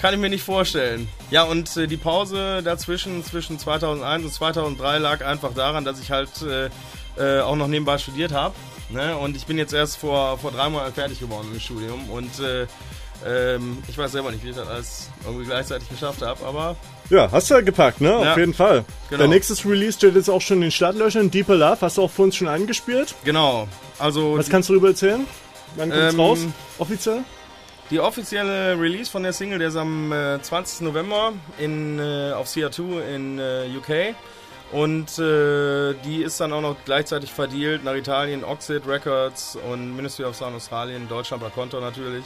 kann 0.00 0.14
ich 0.14 0.20
mir 0.20 0.30
nicht 0.30 0.42
vorstellen. 0.42 1.08
Ja, 1.30 1.44
und 1.44 1.76
äh, 1.76 1.86
die 1.86 1.96
Pause 1.96 2.60
dazwischen, 2.64 3.24
zwischen 3.24 3.58
2001 3.58 4.24
und 4.24 4.32
2003 4.32 4.98
lag 4.98 5.24
einfach 5.24 5.54
daran, 5.54 5.84
dass 5.84 6.00
ich 6.00 6.10
halt 6.10 6.30
äh, 6.42 6.70
äh, 7.16 7.40
auch 7.40 7.56
noch 7.56 7.68
nebenbei 7.68 7.98
studiert 7.98 8.32
habe. 8.32 8.54
Ne? 8.92 9.16
Und 9.16 9.36
ich 9.36 9.46
bin 9.46 9.58
jetzt 9.58 9.72
erst 9.72 9.96
vor, 9.98 10.38
vor 10.38 10.50
drei 10.52 10.68
Monaten 10.68 10.92
fertig 10.94 11.18
geworden 11.20 11.48
im 11.52 11.60
Studium. 11.60 12.08
Und 12.10 12.38
äh, 12.40 12.66
Ähm, 13.24 13.78
ich 13.88 13.96
weiß 13.96 14.10
selber 14.10 14.32
nicht, 14.32 14.42
wie 14.42 14.50
ich 14.50 14.56
das 14.56 14.66
alles 14.66 15.08
irgendwie 15.24 15.44
gleichzeitig 15.44 15.88
geschafft 15.88 16.22
habe, 16.22 16.44
aber 16.44 16.74
Ja, 17.08 17.30
hast 17.30 17.48
du 17.50 17.54
ja 17.54 17.60
gepackt, 17.60 18.00
ne? 18.00 18.08
Ja. 18.20 18.32
Auf 18.32 18.36
jeden 18.38 18.52
Fall. 18.52 18.84
Genau. 19.10 19.18
Der 19.20 19.28
nächste 19.28 19.54
Release 19.68 19.92
steht 19.96 20.16
jetzt 20.16 20.28
auch 20.28 20.40
schon 20.40 20.56
in 20.56 20.62
den 20.62 20.70
Startlöchern. 20.72 21.30
Deeper 21.30 21.54
Love, 21.54 21.78
hast 21.82 21.98
du 21.98 22.02
auch 22.02 22.10
für 22.10 22.22
uns 22.22 22.34
schon 22.34 22.48
angespielt. 22.48 23.14
genau. 23.22 23.68
Also 24.00 24.36
Was 24.38 24.48
kannst 24.50 24.68
du 24.68 24.72
darüber 24.72 24.88
erzählen? 24.88 25.24
Wann 25.76 25.90
kommt's 25.90 26.14
Ähm, 26.14 26.20
raus? 26.20 26.38
Offiziell? 26.78 27.20
Die 27.90 28.00
offizielle 28.00 28.80
Release 28.80 29.08
von 29.08 29.22
der 29.22 29.32
Single, 29.32 29.60
der 29.60 29.68
ist 29.68 29.76
am 29.76 30.10
äh, 30.10 30.42
20. 30.42 30.80
November 30.80 31.32
in, 31.58 32.00
äh, 32.00 32.32
auf 32.32 32.48
CR2 32.48 33.02
in 33.14 33.38
äh, 33.38 33.66
UK. 33.76 34.16
Und 34.72 35.18
äh, 35.18 35.94
die 36.04 36.22
ist 36.22 36.40
dann 36.40 36.52
auch 36.52 36.62
noch 36.62 36.76
gleichzeitig 36.84 37.30
verdealt 37.30 37.84
nach 37.84 37.94
Italien, 37.94 38.42
Oxid 38.42 38.86
Records 38.86 39.56
und 39.70 39.94
Ministry 39.94 40.24
of 40.24 40.34
Sound 40.34 40.56
Australien, 40.56 41.06
Deutschland 41.08 41.42
bei 41.42 41.50
Konto 41.50 41.78
natürlich. 41.80 42.24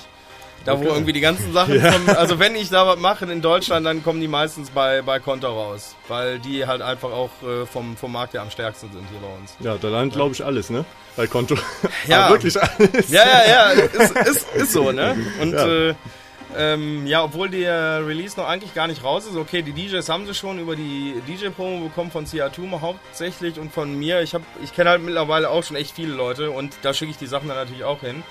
Da 0.64 0.72
Okay. 0.72 0.84
wo 0.86 0.88
irgendwie 0.94 1.12
die 1.12 1.20
ganzen 1.20 1.52
Sachen 1.52 1.74
Ja. 1.82 1.92
vom, 1.92 2.08
also 2.08 2.38
wenn 2.38 2.54
ich 2.56 2.70
da 2.70 2.86
was 2.86 2.98
mache 2.98 3.26
in 3.26 3.42
Deutschland, 3.42 3.84
dann 3.84 4.02
kommen 4.02 4.20
die 4.20 4.28
meistens 4.28 4.70
bei, 4.70 5.02
bei 5.02 5.18
Konto 5.18 5.48
raus. 5.48 5.94
Weil 6.08 6.38
die 6.38 6.66
halt 6.66 6.82
einfach 6.82 7.10
auch 7.10 7.30
äh, 7.42 7.66
vom, 7.66 7.96
vom 7.96 8.12
Markt 8.12 8.32
her 8.34 8.42
am 8.42 8.50
stärksten 8.50 8.90
sind 8.92 9.04
hier 9.10 9.20
bei 9.20 9.34
uns. 9.38 9.54
Ja, 9.60 9.76
da 9.80 9.88
landet, 9.88 10.14
glaube 10.14 10.32
ich, 10.34 10.44
alles, 10.44 10.70
ne? 10.70 10.84
Bei 11.16 11.26
Konto. 11.26 11.56
Ja. 12.06 12.30
Wirklich 12.30 12.56
alles. 12.60 13.10
Ja, 13.10 13.22
ja, 13.26 13.46
ja, 13.48 13.70
ist, 13.82 14.16
ist, 14.28 14.54
ist 14.54 14.72
so, 14.72 14.92
ne? 14.92 15.16
Und 15.42 15.52
Ja. 15.52 15.66
ja. 15.66 15.88
Äh, 15.90 15.94
ähm, 16.56 17.06
ja, 17.06 17.22
obwohl 17.22 17.48
der 17.48 18.06
Release 18.06 18.38
noch 18.38 18.48
eigentlich 18.48 18.74
gar 18.74 18.86
nicht 18.86 19.04
raus 19.04 19.26
ist, 19.26 19.36
okay, 19.36 19.62
die 19.62 19.72
DJs 19.72 20.08
haben 20.08 20.26
sie 20.26 20.34
schon 20.34 20.58
über 20.58 20.76
die 20.76 21.20
DJ-Promo 21.26 21.88
bekommen 21.88 22.10
von 22.10 22.26
CR2 22.26 22.80
hauptsächlich 22.80 23.58
und 23.58 23.72
von 23.72 23.98
mir. 23.98 24.22
Ich, 24.22 24.34
ich 24.62 24.72
kenne 24.74 24.90
halt 24.90 25.02
mittlerweile 25.02 25.50
auch 25.50 25.64
schon 25.64 25.76
echt 25.76 25.94
viele 25.94 26.14
Leute 26.14 26.50
und 26.50 26.76
da 26.82 26.94
schicke 26.94 27.10
ich 27.10 27.18
die 27.18 27.26
Sachen 27.26 27.48
dann 27.48 27.56
natürlich 27.56 27.84
auch 27.84 28.00
hin. 28.00 28.22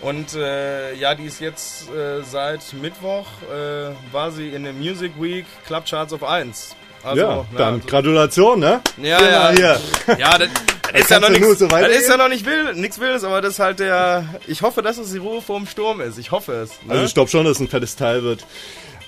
Und 0.00 0.34
äh, 0.34 0.94
ja, 0.94 1.14
die 1.14 1.24
ist 1.24 1.40
jetzt 1.40 1.90
äh, 1.90 2.22
seit 2.22 2.72
Mittwoch, 2.72 3.26
äh, 3.52 3.90
war 4.12 4.30
sie 4.30 4.48
in 4.48 4.64
der 4.64 4.72
Music 4.72 5.12
Week 5.20 5.44
Club 5.66 5.84
Charts 5.84 6.12
auf 6.12 6.24
1. 6.24 6.74
Also, 7.02 7.20
ja, 7.22 7.46
na, 7.52 7.58
dann 7.58 7.74
also- 7.74 7.86
Gratulation, 7.86 8.60
ne? 8.60 8.80
ja, 9.02 9.18
Hier 9.18 9.30
ja. 9.30 9.50
Hier. 9.52 9.80
Ja, 10.18 10.38
das, 10.38 10.48
das 10.92 11.00
ist 11.02 11.10
ja 11.10 11.20
noch 11.20 11.30
nichts. 11.30 11.58
so 11.58 11.66
das 11.68 11.88
ist 11.96 12.08
ja 12.08 12.16
noch 12.16 12.28
nicht 12.28 12.44
wild, 12.46 12.76
nichts 12.76 12.98
Wildes, 13.00 13.24
aber 13.24 13.40
das 13.40 13.54
ist 13.54 13.58
halt 13.58 13.78
der. 13.80 14.24
Ich 14.46 14.62
hoffe, 14.62 14.82
dass 14.82 14.98
es 14.98 15.12
die 15.12 15.18
Ruhe 15.18 15.40
vor 15.40 15.56
dem 15.58 15.66
Sturm 15.66 16.00
ist. 16.00 16.18
Ich 16.18 16.30
hoffe 16.30 16.52
es. 16.54 16.70
Ne? 16.84 16.92
Also 16.92 17.04
ich 17.04 17.14
glaube 17.14 17.30
schon, 17.30 17.44
dass 17.44 17.54
es 17.56 17.60
ein 17.60 17.68
fettes 17.68 17.96
Teil 17.96 18.22
wird. 18.22 18.44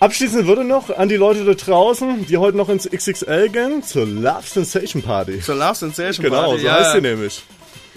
Abschließend 0.00 0.46
würde 0.48 0.64
noch 0.64 0.90
an 0.96 1.08
die 1.08 1.16
Leute 1.16 1.44
da 1.44 1.54
draußen, 1.54 2.26
die 2.26 2.36
heute 2.36 2.56
noch 2.56 2.68
ins 2.68 2.90
XXL 2.90 3.50
gehen, 3.50 3.84
zur 3.84 4.04
Love 4.06 4.42
Sensation 4.44 5.00
Party. 5.00 5.38
Zur 5.40 5.54
Love 5.54 5.76
Sensation 5.76 6.24
Genau, 6.24 6.42
Party. 6.46 6.60
so 6.62 6.66
ja. 6.66 6.74
heißt 6.74 6.92
sie 6.94 7.00
nämlich. 7.00 7.42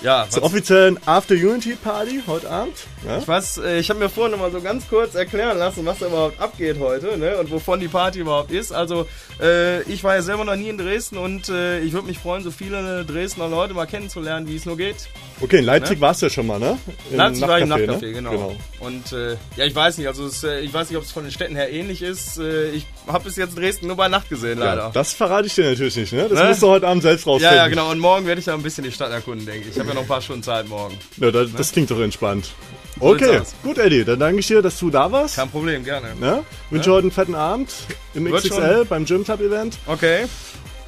Ja, 0.06 0.28
Zur 0.30 0.44
offiziellen 0.44 1.00
After 1.08 1.34
Unity 1.34 1.76
Party 1.76 2.22
heute 2.28 2.48
Abend. 2.48 2.76
Ja? 3.08 3.18
Ich 3.18 3.28
weiß, 3.28 3.58
äh, 3.58 3.80
ich 3.80 3.90
habe 3.90 3.98
mir 4.00 4.08
vorhin 4.10 4.34
noch 4.34 4.40
mal 4.40 4.52
so 4.52 4.62
ganz 4.62 4.88
kurz 4.88 5.16
erklären 5.16 5.58
lassen, 5.58 5.84
was 5.84 5.98
da 5.98 6.06
überhaupt 6.06 6.40
abgeht 6.40 6.78
heute, 6.80 7.18
ne? 7.18 7.38
Und 7.38 7.50
wovon 7.50 7.80
die 7.80 7.88
Party 7.88 8.20
überhaupt 8.20 8.52
ist. 8.52 8.72
Also, 8.72 9.08
äh, 9.42 9.82
ich 9.92 10.04
war 10.04 10.14
ja 10.14 10.22
selber 10.22 10.46
noch 10.46 10.56
nie 10.56 10.70
in 10.70 10.78
Dresden 10.78 11.18
und 11.18 11.50
äh, 11.50 11.80
ich 11.80 11.94
würde 11.94 12.06
mich 12.08 12.20
freuen, 12.20 12.44
so 12.44 12.52
viele 12.52 13.04
Dresdner 13.04 13.48
Leute 13.48 13.74
mal 13.74 13.88
kennenzulernen, 13.88 14.48
wie 14.48 14.56
es 14.56 14.66
nur 14.68 14.78
geht. 14.78 15.08
Okay, 15.42 15.58
in 15.58 15.66
Leipzig 15.66 15.96
Ne? 15.98 16.02
warst 16.02 16.22
du 16.22 16.28
ja 16.28 16.30
schon 16.30 16.46
mal, 16.48 16.60
ne? 16.60 16.78
Im 17.10 17.18
Leipzig 17.18 17.42
war 17.48 17.58
ich 17.58 17.64
im 17.64 17.70
Nachtcafé, 17.72 17.88
Nachtcafé, 17.88 18.06
ne? 18.06 18.14
genau. 18.14 18.56
Und 18.80 19.12
äh, 19.12 19.32
ja, 19.58 19.66
ich 19.66 19.74
weiß 19.76 19.98
nicht, 19.98 20.08
also 20.08 20.28
es, 20.28 20.44
äh, 20.44 20.60
ich 20.60 20.72
weiß 20.74 20.90
nicht, 20.90 20.98
ob 20.98 21.04
es 21.04 21.12
von 21.12 21.24
den 21.24 21.32
Städten 21.32 21.56
her 21.56 21.72
ähnlich 21.72 22.04
ist. 22.04 22.38
Äh, 22.38 22.70
ich 22.70 22.86
habe 23.08 23.24
bis 23.24 23.36
jetzt 23.38 23.58
Dresden 23.58 23.88
nur 23.88 23.96
bei 23.98 24.08
Nacht 24.08 24.30
gesehen, 24.30 24.60
leider. 24.60 24.84
Ja, 24.84 24.90
das 24.94 25.14
verrate 25.14 25.48
ich 25.48 25.56
dir 25.56 25.66
natürlich 25.68 25.96
nicht, 25.98 26.14
ne? 26.14 26.28
Das 26.30 26.40
Ne? 26.40 26.50
musst 26.50 26.62
du 26.62 26.68
heute 26.68 26.88
Abend 26.88 27.02
selbst 27.02 27.26
ja, 27.26 27.32
rausfinden. 27.32 27.58
ja, 27.58 27.68
genau. 27.68 27.90
Und 27.90 27.98
morgen 28.00 28.28
werde 28.28 28.38
ich 28.40 28.46
da 28.46 28.54
ein 28.54 28.62
bisschen 28.62 28.84
die 28.84 28.92
Stadt 28.92 29.12
erkunden, 29.12 29.46
denke 29.48 29.68
ich. 29.68 29.74
Ich 29.76 29.80
habe 29.80 29.90
ja 29.90 29.95
noch 29.96 30.02
ein 30.04 30.08
paar 30.08 30.22
Stunden 30.22 30.44
Zeit 30.44 30.68
morgen. 30.70 30.98
Ja, 31.18 31.32
das, 31.32 31.50
das 31.56 31.72
klingt 31.72 31.90
doch 31.92 32.00
entspannt. 32.00 32.52
So 33.00 33.08
Okay, 33.08 33.42
gut, 33.64 33.78
Eddie, 33.78 34.06
dann 34.06 34.20
danke 34.20 34.40
ich 34.40 34.48
dir, 34.48 34.62
dass 34.62 34.80
du 34.80 34.90
da 34.90 35.12
warst. 35.12 35.36
Kein 35.36 35.50
Problem, 35.50 35.84
gerne. 35.84 36.16
Ne? 36.16 36.44
Wünsche 36.70 36.90
Ja. 36.90 36.96
heute 36.96 37.04
einen 37.06 37.12
fetten 37.12 37.36
Abend 37.36 37.74
im 38.14 38.26
Wird 38.26 38.44
XXL 38.44 38.78
schon. 38.78 38.88
beim 38.88 39.06
Gym 39.06 39.24
Club 39.26 39.42
Event. 39.42 39.78
Okay. 39.86 40.26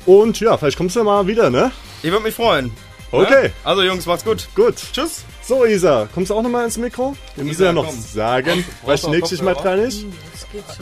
Und 0.05 0.39
ja, 0.39 0.57
vielleicht 0.57 0.77
kommst 0.77 0.95
du 0.95 1.03
mal 1.03 1.27
wieder, 1.27 1.49
ne? 1.49 1.71
Ich 2.03 2.11
würde 2.11 2.23
mich 2.23 2.33
freuen. 2.35 2.71
Okay. 3.11 3.43
Ne? 3.43 3.51
Also 3.65 3.83
Jungs, 3.83 4.05
macht's 4.05 4.23
gut. 4.23 4.47
Gut. 4.55 4.75
Tschüss. 4.93 5.23
So, 5.43 5.65
Isa, 5.65 6.07
kommst 6.13 6.29
du 6.29 6.35
auch 6.35 6.41
nochmal 6.41 6.65
ins 6.65 6.77
Mikro? 6.77 7.15
Wir 7.35 7.43
müssen 7.43 7.55
Isa, 7.55 7.65
ja 7.65 7.73
noch 7.73 7.85
komm. 7.87 8.01
sagen, 8.01 8.65
Brauchst 8.83 8.87
was 8.87 9.01
du 9.01 9.09
nächstes 9.11 9.41
Mal 9.41 9.53
dran 9.55 9.79
ist. 9.79 10.05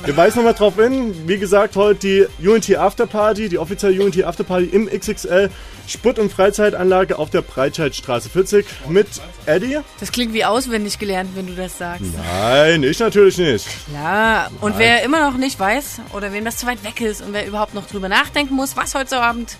Wir 0.03 0.15
weisen 0.15 0.37
nochmal 0.37 0.53
drauf 0.53 0.75
hin. 0.75 1.27
Wie 1.27 1.37
gesagt, 1.37 1.75
heute 1.75 1.99
die 2.39 2.47
Unity 2.47 2.75
After 2.75 3.07
Party, 3.07 3.49
die 3.49 3.57
offizielle 3.57 3.99
Unity 4.01 4.23
After 4.23 4.43
Party 4.43 4.65
im 4.65 4.87
XXL 4.87 5.49
Sport- 5.87 6.19
und 6.19 6.31
Freizeitanlage 6.31 7.17
auf 7.17 7.29
der 7.29 7.41
Breitscheidstraße 7.41 8.29
40 8.29 8.65
mit 8.89 9.07
Eddie. 9.45 9.79
Das 9.99 10.11
klingt 10.11 10.33
wie 10.33 10.45
auswendig 10.45 10.99
gelernt, 10.99 11.31
wenn 11.35 11.47
du 11.47 11.53
das 11.53 11.77
sagst. 11.77 12.03
Nein, 12.41 12.83
ich 12.83 12.99
natürlich 12.99 13.37
nicht. 13.37 13.67
Ja, 13.93 14.49
und 14.61 14.71
Nein. 14.71 14.79
wer 14.79 15.03
immer 15.03 15.29
noch 15.29 15.37
nicht 15.37 15.59
weiß 15.59 16.01
oder 16.13 16.31
wem 16.31 16.45
das 16.45 16.57
zu 16.57 16.67
weit 16.67 16.83
weg 16.83 17.01
ist 17.01 17.21
und 17.21 17.33
wer 17.33 17.45
überhaupt 17.47 17.73
noch 17.73 17.87
drüber 17.87 18.09
nachdenken 18.09 18.55
muss, 18.55 18.75
was 18.77 18.93
heute 18.95 19.19
Abend 19.19 19.57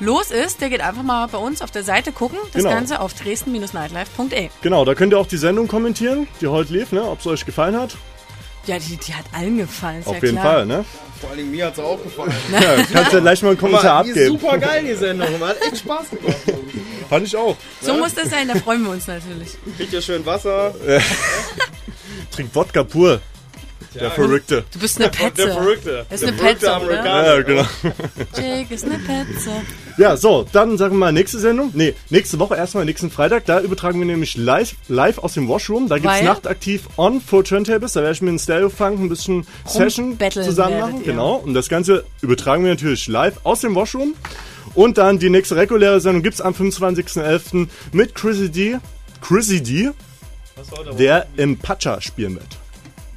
los 0.00 0.30
ist, 0.30 0.60
der 0.60 0.68
geht 0.70 0.80
einfach 0.80 1.02
mal 1.02 1.26
bei 1.26 1.38
uns 1.38 1.62
auf 1.62 1.70
der 1.72 1.82
Seite 1.82 2.12
gucken. 2.12 2.38
Das 2.52 2.62
Genau. 2.62 2.74
Ganze 2.74 3.00
auf 3.00 3.14
dresden-nightlife.de. 3.14 4.48
Genau, 4.62 4.84
da 4.84 4.94
könnt 4.94 5.12
ihr 5.12 5.18
auch 5.18 5.26
die 5.26 5.36
Sendung 5.36 5.66
kommentieren, 5.68 6.28
die 6.40 6.46
heute 6.46 6.72
lief, 6.72 6.92
ne? 6.92 7.02
ob 7.02 7.20
es 7.20 7.26
euch 7.26 7.44
gefallen 7.44 7.76
hat. 7.76 7.96
Ja, 8.66 8.78
die, 8.78 8.96
die 8.96 9.14
hat 9.14 9.24
allen 9.32 9.56
gefallen, 9.58 10.00
ist 10.00 10.06
Auf 10.08 10.16
ja 10.16 10.22
jeden 10.22 10.38
klar. 10.38 10.52
Fall, 10.52 10.66
ne? 10.66 10.84
Vor 11.20 11.30
allen 11.30 11.38
Dingen 11.38 11.50
mir 11.50 11.66
hat's 11.66 11.78
auch 11.78 12.02
gefallen. 12.02 12.32
Ja, 12.52 12.82
kannst 12.92 13.12
ja 13.12 13.20
gleich 13.20 13.42
mal 13.42 13.48
einen 13.50 13.58
Kommentar 13.58 14.04
Die 14.04 14.10
ist 14.10 14.16
abgeben. 14.16 14.38
super 14.38 14.58
geil, 14.58 14.84
die 14.84 14.94
Sendung. 14.94 15.28
Hat 15.40 15.56
echt 15.62 15.78
Spaß 15.78 16.10
gemacht. 16.10 16.36
Fand 17.08 17.26
ich 17.26 17.36
auch. 17.36 17.56
So 17.80 17.94
muss 17.94 18.14
das 18.14 18.28
sein, 18.30 18.46
da 18.48 18.54
freuen 18.56 18.82
wir 18.84 18.90
uns 18.90 19.06
natürlich. 19.06 19.56
Kriegt 19.76 19.92
ihr 19.92 20.02
schön 20.02 20.24
Wasser. 20.26 20.74
Trink 22.30 22.54
Wodka 22.54 22.84
pur. 22.84 23.20
Der 23.94 24.10
Verrückte. 24.10 24.64
Du 24.72 24.78
bist 24.78 25.00
eine 25.00 25.10
Petze. 25.10 25.46
Der 25.46 25.54
Verrückte. 25.54 26.06
Das 26.10 26.20
ist 26.20 26.22
Der 26.22 26.28
eine 26.28 26.38
verrückte 26.38 26.66
Petze, 26.66 26.74
Amerikaner. 26.74 27.20
oder? 27.22 27.36
Ja, 27.36 27.42
genau. 27.42 27.66
Jake 28.36 28.74
ist 28.74 28.84
eine 28.84 28.98
Petze. 28.98 29.50
Ja, 29.96 30.16
so, 30.16 30.46
dann 30.52 30.76
sagen 30.78 30.94
wir 30.94 30.98
mal 30.98 31.12
nächste 31.12 31.38
Sendung. 31.38 31.70
Nee, 31.74 31.94
nächste 32.10 32.38
Woche 32.38 32.54
erstmal 32.56 32.84
nächsten 32.84 33.10
Freitag. 33.10 33.46
Da 33.46 33.60
übertragen 33.60 33.98
wir 33.98 34.06
nämlich 34.06 34.36
live, 34.36 34.74
live 34.88 35.18
aus 35.18 35.34
dem 35.34 35.48
Washroom. 35.48 35.88
Da 35.88 35.96
gibt's 35.96 36.18
Weil? 36.18 36.24
nachtaktiv 36.24 36.82
on 36.96 37.20
for 37.20 37.42
Turntables. 37.44 37.94
Da 37.94 38.00
werde 38.00 38.12
ich 38.12 38.20
mit 38.22 38.28
einem 38.28 38.38
Stereo-Funk 38.38 39.00
ein 39.00 39.08
bisschen 39.08 39.46
Session 39.66 40.18
zusammen 40.30 40.78
machen. 40.80 41.02
Genau. 41.04 41.36
Und 41.36 41.54
das 41.54 41.68
Ganze 41.68 42.04
übertragen 42.20 42.64
wir 42.64 42.70
natürlich 42.70 43.08
live 43.08 43.40
aus 43.44 43.60
dem 43.62 43.74
Washroom. 43.74 44.14
Und 44.74 44.98
dann 44.98 45.18
die 45.18 45.30
nächste 45.30 45.56
reguläre 45.56 46.00
Sendung 46.00 46.22
gibt's 46.22 46.40
am 46.40 46.52
25.11. 46.52 47.68
mit 47.92 48.14
Chrissy 48.14 48.50
D. 48.50 48.76
Chrissy 49.22 49.62
D. 49.62 49.90
Der 50.98 51.26
im 51.36 51.56
Pacha 51.56 52.00
spielen 52.00 52.34
wird. 52.34 52.57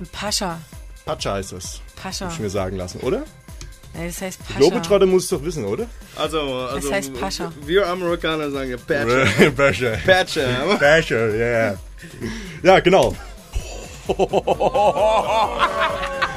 Ein 0.02 0.08
Pascha. 0.08 0.58
Pacha 1.06 1.34
heißt 1.34 1.54
es. 1.54 1.80
Pascha. 1.96 2.26
Hab 2.26 2.34
ich 2.34 2.40
mir 2.40 2.50
sagen 2.50 2.76
lassen, 2.76 3.00
oder? 3.02 3.24
Nee, 3.94 4.08
das 4.08 4.20
heißt 4.22 4.40
Pascha. 4.48 4.58
Globetrotter 4.58 5.06
muss 5.06 5.24
es 5.26 5.30
doch 5.30 5.44
wissen, 5.44 5.64
oder? 5.64 5.86
Also, 6.16 6.40
also 6.42 6.88
Das 6.88 6.92
heißt 6.92 7.14
Pascha. 7.14 7.52
wir 7.66 7.88
Amerikaner 7.88 8.50
sagen 8.50 8.72
ja 8.72 8.78
Patcher. 8.78 9.52
Pacha. 9.56 9.98
Patcher. 10.06 10.78
Pacha, 10.80 11.28
ja. 11.28 11.76
Ja, 12.64 12.80
genau. 12.80 13.16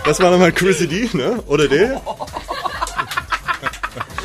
Das 0.04 0.20
war 0.20 0.30
nochmal 0.30 0.52
Chrissy 0.52 0.86
D, 0.86 1.08
ne? 1.14 1.42
Oder 1.46 1.66
D? 1.68 1.88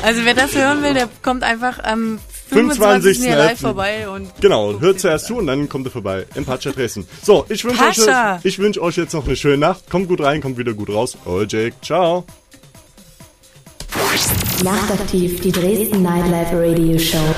Also 0.02 0.24
wer 0.24 0.34
das 0.34 0.54
hören 0.54 0.82
will, 0.82 0.92
der 0.94 1.08
kommt 1.22 1.42
einfach 1.44 1.78
am 1.82 2.18
25. 2.50 3.18
25. 3.18 3.24
hier 3.24 3.36
live 3.36 3.60
vorbei 3.60 4.08
und 4.08 4.28
Genau, 4.40 4.78
hört 4.80 5.00
zuerst 5.00 5.26
zu 5.26 5.36
und 5.36 5.46
dann 5.46 5.68
kommt 5.68 5.86
er 5.86 5.92
vorbei 5.92 6.26
im 6.34 6.44
Pacha 6.44 6.70
Dresden. 6.70 7.06
So, 7.22 7.44
ich 7.48 7.64
wünsche 7.64 7.82
euch, 7.84 8.44
ich 8.44 8.58
wünsch 8.58 8.78
euch 8.78 8.96
jetzt 8.96 9.14
noch 9.14 9.26
eine 9.26 9.36
schöne 9.36 9.58
Nacht. 9.58 9.88
Kommt 9.90 10.08
gut 10.08 10.20
rein, 10.20 10.40
kommt 10.40 10.58
wieder 10.58 10.74
gut 10.74 10.90
raus. 10.90 11.16
Euer 11.24 11.46
Jake, 11.48 11.74
ciao. 11.82 12.24
Nachtaktiv, 14.62 15.40
die 15.40 15.52
Dresden 15.52 16.02
Nightlife 16.02 16.58
Radio 16.58 16.98
Show. 16.98 17.34